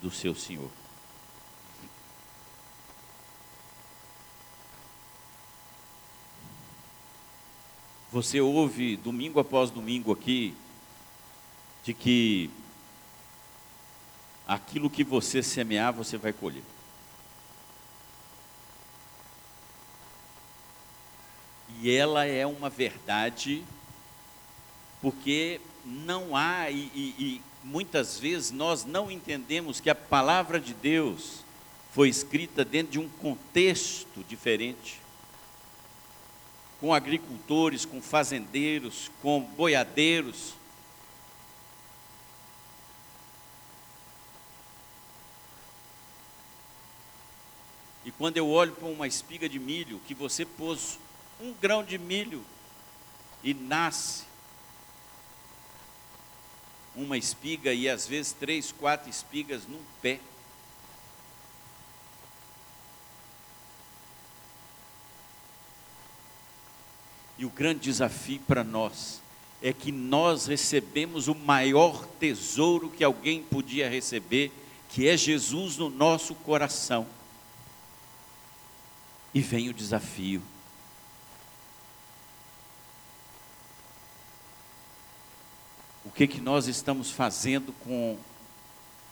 do 0.00 0.10
seu 0.10 0.34
Senhor. 0.34 0.70
Você 8.10 8.40
ouve 8.40 8.96
domingo 8.96 9.38
após 9.38 9.70
domingo 9.70 10.10
aqui 10.10 10.54
de 11.84 11.92
que 11.92 12.50
aquilo 14.46 14.88
que 14.88 15.04
você 15.04 15.42
semear, 15.42 15.92
você 15.92 16.16
vai 16.16 16.32
colher. 16.32 16.62
E 21.80 21.90
ela 21.90 22.24
é 22.24 22.46
uma 22.46 22.70
verdade, 22.70 23.62
porque 25.02 25.60
não 25.84 26.34
há, 26.34 26.70
e, 26.70 26.90
e, 26.94 27.14
e, 27.18 27.42
muitas 27.62 28.18
vezes 28.18 28.50
nós 28.50 28.86
não 28.86 29.10
entendemos 29.10 29.80
que 29.80 29.90
a 29.90 29.94
palavra 29.94 30.58
de 30.58 30.72
Deus 30.72 31.44
foi 31.92 32.08
escrita 32.08 32.64
dentro 32.64 32.92
de 32.92 32.98
um 32.98 33.08
contexto 33.08 34.24
diferente 34.26 34.98
com 36.80 36.94
agricultores, 36.94 37.84
com 37.84 38.00
fazendeiros, 38.00 39.10
com 39.20 39.40
boiadeiros, 39.40 40.54
E 48.08 48.10
quando 48.10 48.38
eu 48.38 48.48
olho 48.48 48.72
para 48.72 48.88
uma 48.88 49.06
espiga 49.06 49.46
de 49.46 49.58
milho, 49.58 50.00
que 50.06 50.14
você 50.14 50.42
pôs 50.46 50.98
um 51.38 51.52
grão 51.52 51.84
de 51.84 51.98
milho 51.98 52.42
e 53.44 53.52
nasce 53.52 54.24
uma 56.96 57.18
espiga 57.18 57.70
e 57.70 57.86
às 57.86 58.06
vezes 58.06 58.32
três, 58.32 58.72
quatro 58.72 59.10
espigas 59.10 59.66
num 59.66 59.82
pé. 60.00 60.20
E 67.38 67.46
o 67.46 67.50
grande 67.50 67.80
desafio 67.80 68.40
para 68.40 68.64
nós 68.64 69.20
é 69.62 69.72
que 69.72 69.92
nós 69.92 70.46
recebemos 70.46 71.28
o 71.28 71.34
maior 71.34 72.04
tesouro 72.18 72.90
que 72.90 73.04
alguém 73.04 73.42
podia 73.42 73.88
receber, 73.88 74.52
que 74.88 75.08
é 75.08 75.16
Jesus 75.16 75.76
no 75.76 75.88
nosso 75.88 76.34
coração. 76.34 77.06
E 79.32 79.40
vem 79.40 79.68
o 79.68 79.74
desafio. 79.74 80.42
O 86.04 86.10
que 86.10 86.26
que 86.26 86.40
nós 86.40 86.66
estamos 86.66 87.10
fazendo 87.10 87.72
com 87.84 88.18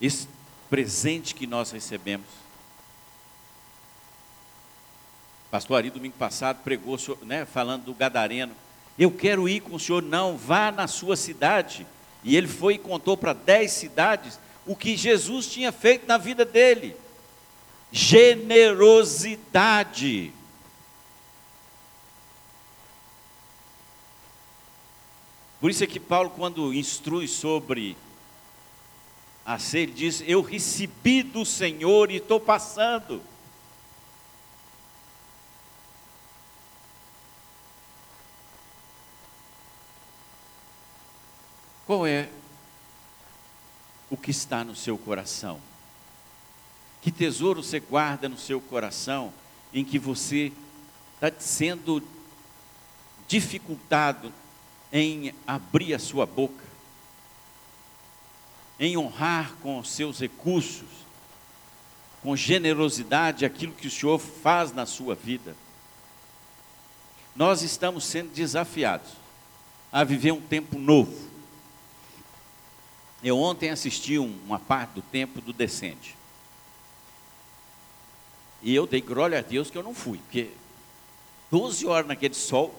esse 0.01 0.27
presente 0.69 1.35
que 1.35 1.47
nós 1.47 1.71
recebemos? 1.71 2.46
Pastor 5.57 5.79
Ari, 5.79 5.89
domingo 5.89 6.17
passado, 6.19 6.59
pregou 6.63 6.99
né, 7.23 7.47
falando 7.47 7.85
do 7.85 7.95
Gadareno. 7.95 8.55
Eu 8.99 9.11
quero 9.11 9.49
ir 9.49 9.61
com 9.61 9.77
o 9.77 9.81
senhor, 9.81 10.03
não, 10.03 10.37
vá 10.37 10.71
na 10.71 10.87
sua 10.87 11.17
cidade. 11.17 11.87
E 12.23 12.37
ele 12.37 12.47
foi 12.47 12.75
e 12.75 12.79
contou 12.79 13.17
para 13.17 13.33
dez 13.33 13.73
cidades 13.73 14.39
o 14.67 14.77
que 14.77 14.99
Jesus 14.99 15.47
tinha 15.47 15.73
feito 15.73 16.07
na 16.07 16.19
vida 16.19 16.45
dele 16.45 16.95
generosidade. 17.91 20.31
Por 25.59 25.71
isso 25.71 25.83
é 25.83 25.87
que 25.87 25.99
Paulo, 25.99 26.29
quando 26.29 26.75
instrui 26.75 27.27
sobre 27.27 27.97
a 29.43 29.59
ser, 29.59 29.79
ele 29.79 29.93
diz: 29.93 30.23
Eu 30.27 30.43
recebi 30.43 31.23
do 31.23 31.47
Senhor 31.47 32.11
e 32.11 32.17
estou 32.17 32.39
passando. 32.39 33.23
Qual 41.87 42.05
é 42.05 42.29
o 44.11 44.17
que 44.17 44.33
está 44.33 44.65
no 44.65 44.75
seu 44.75 44.99
coração? 44.99 45.61
Que 47.01 47.13
tesouro 47.13 47.63
você 47.63 47.79
guarda 47.79 48.29
no 48.29 48.37
seu 48.37 48.61
coração 48.61 49.33
em 49.73 49.85
que 49.85 49.99
você 49.99 50.53
está 51.15 51.33
sendo 51.39 52.03
dificultado 53.29 54.33
em 54.93 55.33
abrir 55.47 55.95
a 55.95 55.99
sua 55.99 56.27
boca, 56.27 56.65
em 58.81 58.97
honrar 58.97 59.55
com 59.63 59.79
os 59.79 59.91
seus 59.91 60.19
recursos, 60.19 60.89
com 62.23 62.35
generosidade 62.35 63.45
aquilo 63.45 63.73
que 63.73 63.87
o 63.87 63.91
Senhor 63.91 64.19
faz 64.19 64.73
na 64.73 64.87
sua 64.87 65.15
vida. 65.15 65.57
Nós 67.37 67.63
estamos 67.63 68.05
sendo 68.05 68.33
desafiados 68.33 69.11
a 69.93 70.03
viver 70.03 70.33
um 70.33 70.41
tempo 70.41 70.79
novo. 70.79 71.26
Eu 73.27 73.41
ontem 73.41 73.71
assisti 73.71 74.19
uma 74.19 74.61
parte 74.61 74.93
do 74.93 75.03
tempo 75.03 75.41
do 75.41 75.53
Descende. 75.53 76.15
E 78.63 78.73
eu 78.73 78.87
dei 78.87 79.01
glória 79.01 79.41
a 79.41 79.43
Deus 79.43 79.69
que 79.69 79.77
eu 79.77 79.83
não 79.83 79.93
fui, 79.93 80.19
porque 80.19 80.53
12 81.51 81.85
horas 81.89 82.07
naquele 82.07 82.35
sol, 82.35 82.73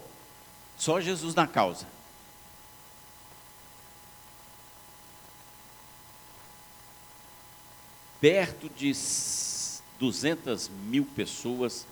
só 0.77 1.01
Jesus 1.01 1.35
na 1.35 1.45
causa. 1.45 1.85
Perto 8.21 8.69
de 8.69 8.93
200 9.99 10.69
mil 10.69 11.03
pessoas 11.13 11.85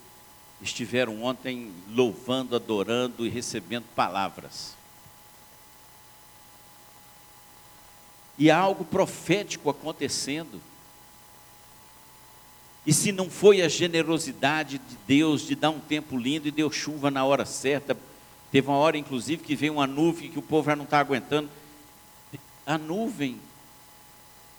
estiveram 0.62 1.22
ontem 1.24 1.74
louvando, 1.90 2.56
adorando 2.56 3.26
e 3.26 3.28
recebendo 3.28 3.84
palavras. 3.94 4.74
E 8.38 8.50
há 8.50 8.58
algo 8.58 8.84
profético 8.84 9.70
acontecendo. 9.70 10.60
E 12.86 12.92
se 12.92 13.10
não 13.10 13.28
foi 13.28 13.62
a 13.62 13.68
generosidade 13.68 14.78
de 14.78 14.96
Deus 15.06 15.42
de 15.42 15.54
dar 15.54 15.70
um 15.70 15.80
tempo 15.80 16.16
lindo 16.16 16.46
e 16.46 16.52
deu 16.52 16.70
chuva 16.70 17.10
na 17.10 17.24
hora 17.24 17.44
certa, 17.44 17.96
teve 18.52 18.68
uma 18.68 18.76
hora 18.76 18.96
inclusive 18.96 19.42
que 19.42 19.56
veio 19.56 19.74
uma 19.74 19.86
nuvem 19.86 20.30
que 20.30 20.38
o 20.38 20.42
povo 20.42 20.70
já 20.70 20.76
não 20.76 20.84
está 20.84 21.00
aguentando. 21.00 21.50
A 22.64 22.78
nuvem 22.78 23.40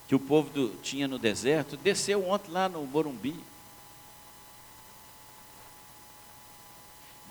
que 0.08 0.16
o 0.16 0.20
povo 0.20 0.50
do, 0.50 0.70
tinha 0.82 1.08
no 1.08 1.20
deserto 1.20 1.78
desceu 1.78 2.28
ontem 2.28 2.52
lá 2.52 2.68
no 2.68 2.86
Morumbi. 2.86 3.36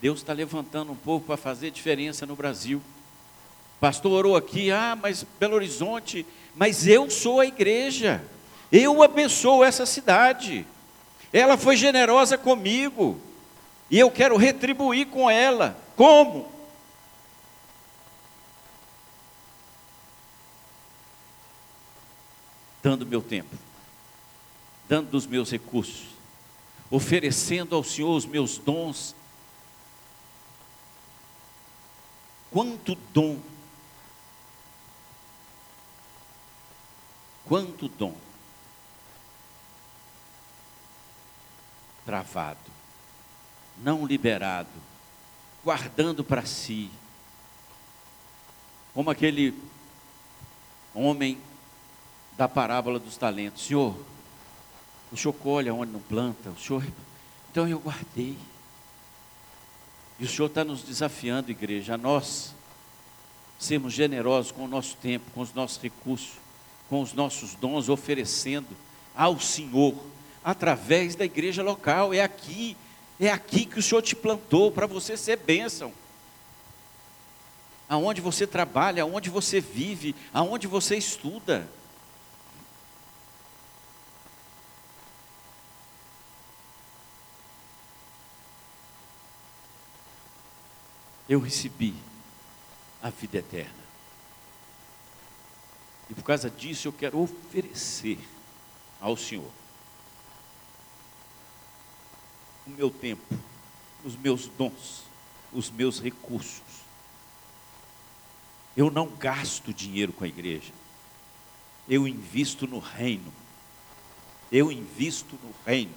Deus 0.00 0.20
está 0.20 0.32
levantando 0.32 0.92
um 0.92 0.96
povo 0.96 1.24
para 1.24 1.36
fazer 1.36 1.70
diferença 1.70 2.26
no 2.26 2.36
Brasil. 2.36 2.82
Pastor 3.80 4.12
orou 4.12 4.36
aqui, 4.36 4.70
ah, 4.70 4.96
mas 5.00 5.24
Belo 5.38 5.54
Horizonte, 5.54 6.26
mas 6.54 6.86
eu 6.86 7.10
sou 7.10 7.40
a 7.40 7.46
igreja, 7.46 8.24
eu 8.72 9.02
abençoo 9.02 9.62
essa 9.62 9.84
cidade. 9.84 10.66
Ela 11.32 11.56
foi 11.58 11.76
generosa 11.76 12.38
comigo. 12.38 13.20
E 13.90 13.98
eu 13.98 14.10
quero 14.10 14.36
retribuir 14.36 15.06
com 15.06 15.30
ela. 15.30 15.78
Como? 15.94 16.50
Dando 22.82 23.04
meu 23.04 23.20
tempo, 23.20 23.54
dando 24.88 25.10
dos 25.10 25.26
meus 25.26 25.50
recursos, 25.50 26.06
oferecendo 26.88 27.74
ao 27.74 27.82
Senhor 27.82 28.14
os 28.14 28.24
meus 28.24 28.58
dons. 28.58 29.14
Quanto 32.50 32.94
dom, 33.12 33.38
quanto 37.48 37.88
dom 37.88 38.14
travado, 42.04 42.60
não 43.78 44.06
liberado, 44.06 44.68
guardando 45.64 46.22
para 46.22 46.46
si. 46.46 46.90
Como 48.94 49.10
aquele 49.10 49.52
homem 50.94 51.38
da 52.36 52.48
parábola 52.48 52.98
dos 52.98 53.16
talentos: 53.16 53.66
Senhor, 53.66 53.96
o 55.10 55.16
senhor 55.16 55.34
colhe 55.34 55.70
onde 55.70 55.92
não 55.92 56.00
planta, 56.00 56.50
o 56.50 56.58
senhor. 56.58 56.86
Então 57.50 57.68
eu 57.68 57.78
guardei. 57.80 58.38
E 60.18 60.24
o 60.24 60.28
Senhor 60.28 60.46
está 60.46 60.64
nos 60.64 60.82
desafiando, 60.82 61.50
igreja, 61.50 61.94
a 61.94 61.98
nós 61.98 62.54
sermos 63.58 63.92
generosos 63.92 64.50
com 64.50 64.64
o 64.64 64.68
nosso 64.68 64.96
tempo, 64.96 65.30
com 65.32 65.40
os 65.42 65.52
nossos 65.52 65.80
recursos, 65.82 66.32
com 66.88 67.00
os 67.00 67.12
nossos 67.12 67.54
dons, 67.54 67.88
oferecendo 67.88 68.68
ao 69.14 69.40
Senhor 69.40 69.94
através 70.44 71.16
da 71.16 71.24
igreja 71.24 71.62
local. 71.62 72.14
É 72.14 72.20
aqui, 72.20 72.76
é 73.18 73.30
aqui 73.30 73.64
que 73.64 73.78
o 73.78 73.82
Senhor 73.82 74.02
te 74.02 74.14
plantou 74.14 74.70
para 74.70 74.86
você 74.86 75.16
ser 75.16 75.36
bênção. 75.38 75.92
Aonde 77.88 78.20
você 78.20 78.46
trabalha, 78.46 79.02
aonde 79.02 79.30
você 79.30 79.60
vive, 79.60 80.14
aonde 80.32 80.66
você 80.66 80.96
estuda. 80.96 81.68
Eu 91.28 91.40
recebi 91.40 91.94
a 93.02 93.10
vida 93.10 93.38
eterna. 93.38 93.85
E 96.08 96.14
por 96.14 96.22
causa 96.22 96.48
disso 96.48 96.88
eu 96.88 96.92
quero 96.92 97.20
oferecer 97.20 98.18
ao 99.00 99.16
Senhor 99.16 99.50
o 102.66 102.70
meu 102.70 102.90
tempo, 102.90 103.22
os 104.04 104.16
meus 104.16 104.48
dons, 104.48 105.04
os 105.52 105.70
meus 105.70 106.00
recursos. 106.00 106.62
Eu 108.76 108.90
não 108.90 109.08
gasto 109.08 109.72
dinheiro 109.72 110.12
com 110.12 110.24
a 110.24 110.28
igreja. 110.28 110.72
Eu 111.88 112.06
invisto 112.06 112.66
no 112.66 112.78
reino. 112.78 113.32
Eu 114.50 114.70
invisto 114.70 115.38
no 115.42 115.54
reino. 115.64 115.94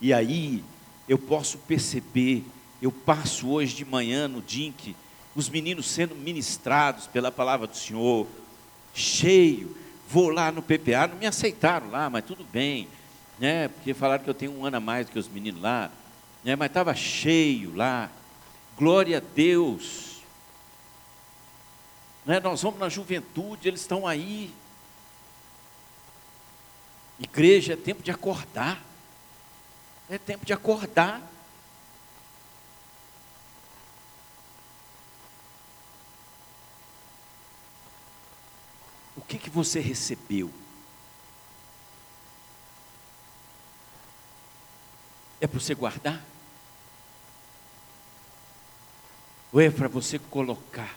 E 0.00 0.12
aí 0.12 0.62
eu 1.08 1.16
posso 1.16 1.58
perceber, 1.58 2.44
eu 2.82 2.90
passo 2.90 3.48
hoje 3.48 3.74
de 3.74 3.84
manhã 3.84 4.26
no 4.28 4.42
DINC, 4.42 4.94
os 5.34 5.48
meninos 5.48 5.86
sendo 5.86 6.14
ministrados 6.14 7.06
pela 7.06 7.30
palavra 7.30 7.66
do 7.66 7.76
Senhor, 7.76 8.26
cheio. 8.94 9.76
Vou 10.08 10.28
lá 10.28 10.52
no 10.52 10.62
PPA, 10.62 11.08
não 11.08 11.16
me 11.16 11.26
aceitaram 11.26 11.90
lá, 11.90 12.08
mas 12.08 12.24
tudo 12.24 12.44
bem 12.44 12.88
né? 13.38 13.68
Porque 13.68 13.94
falaram 13.94 14.22
que 14.22 14.30
eu 14.30 14.34
tenho 14.34 14.56
um 14.56 14.64
ano 14.64 14.76
a 14.76 14.80
mais 14.80 15.06
do 15.06 15.12
que 15.12 15.18
os 15.18 15.28
meninos 15.28 15.60
lá, 15.60 15.90
né? 16.42 16.54
Mas 16.56 16.68
estava 16.68 16.94
cheio 16.94 17.74
lá. 17.74 18.10
Glória 18.76 19.18
a 19.18 19.20
Deus. 19.20 20.22
Né? 22.24 22.40
Nós 22.40 22.62
vamos 22.62 22.80
na 22.80 22.88
juventude, 22.88 23.68
eles 23.68 23.80
estão 23.80 24.06
aí. 24.06 24.52
Igreja 27.20 27.74
é 27.74 27.76
tempo 27.76 28.02
de 28.02 28.10
acordar. 28.10 28.82
É 30.08 30.18
tempo 30.18 30.44
de 30.44 30.52
acordar. 30.52 31.22
Que, 39.26 39.38
que 39.38 39.50
você 39.50 39.80
recebeu? 39.80 40.50
É 45.40 45.46
para 45.46 45.60
você 45.60 45.74
guardar? 45.74 46.22
Ou 49.52 49.60
é 49.60 49.70
para 49.70 49.88
você 49.88 50.18
colocar 50.18 50.96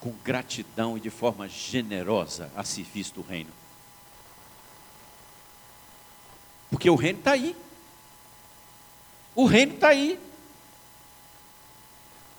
com 0.00 0.10
gratidão 0.24 0.96
e 0.96 1.00
de 1.00 1.10
forma 1.10 1.48
generosa 1.48 2.50
a 2.56 2.64
serviço 2.64 3.14
do 3.14 3.22
reino? 3.22 3.50
Porque 6.70 6.90
o 6.90 6.94
reino 6.94 7.18
está 7.18 7.32
aí. 7.32 7.56
O 9.34 9.44
reino 9.44 9.74
está 9.74 9.88
aí. 9.88 10.18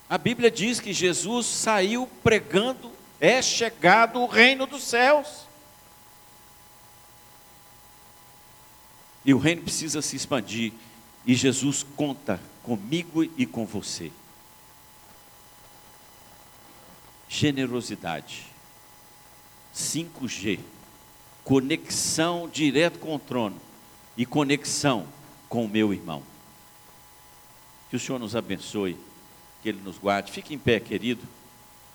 A 0.10 0.18
Bíblia 0.18 0.52
diz 0.52 0.80
que 0.80 0.94
Jesus 0.94 1.46
saiu 1.46 2.08
pregando: 2.24 2.92
é 3.20 3.42
chegado 3.42 4.20
o 4.20 4.28
reino 4.28 4.66
dos 4.66 4.84
céus. 4.84 5.48
E 9.26 9.34
o 9.34 9.38
reino 9.38 9.62
precisa 9.62 10.02
se 10.02 10.16
expandir. 10.16 10.74
E 11.26 11.34
Jesus 11.34 11.84
conta 11.96 12.40
comigo 12.62 13.24
e 13.24 13.46
com 13.46 13.66
você. 13.66 14.12
Generosidade. 17.30 18.46
5G. 19.74 20.60
Conexão 21.44 22.50
direto 22.52 23.00
com 23.00 23.16
o 23.16 23.20
trono. 23.20 23.60
E 24.18 24.26
conexão 24.26 25.08
com 25.48 25.66
o 25.66 25.70
meu 25.70 25.94
irmão. 25.94 26.22
Que 27.90 27.96
o 27.96 28.00
Senhor 28.00 28.20
nos 28.20 28.36
abençoe. 28.36 28.98
Que 29.62 29.70
Ele 29.70 29.82
nos 29.82 29.98
guarde. 29.98 30.32
Fique 30.32 30.54
em 30.54 30.60
pé, 30.60 30.80
querido. 30.80 31.26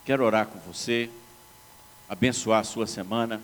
Quero 0.08 0.24
orar 0.24 0.46
com 0.46 0.58
você, 0.60 1.10
abençoar 2.08 2.60
a 2.60 2.64
sua 2.64 2.86
semana. 2.86 3.42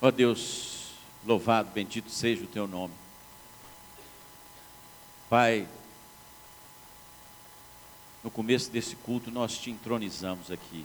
Ó 0.00 0.08
oh 0.08 0.10
Deus, 0.10 0.88
louvado, 1.24 1.70
bendito 1.70 2.10
seja 2.10 2.42
o 2.42 2.48
teu 2.48 2.66
nome. 2.66 2.92
Pai, 5.30 5.68
no 8.24 8.30
começo 8.32 8.72
desse 8.72 8.96
culto 8.96 9.30
nós 9.30 9.56
te 9.56 9.70
entronizamos 9.70 10.50
aqui. 10.50 10.84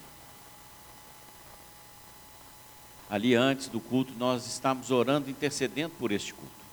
Ali 3.10 3.34
antes 3.34 3.68
do 3.68 3.80
culto 3.80 4.14
nós 4.14 4.46
estamos 4.46 4.92
orando, 4.92 5.28
intercedendo 5.28 5.96
por 5.98 6.12
este 6.12 6.36
culto. 6.36 6.67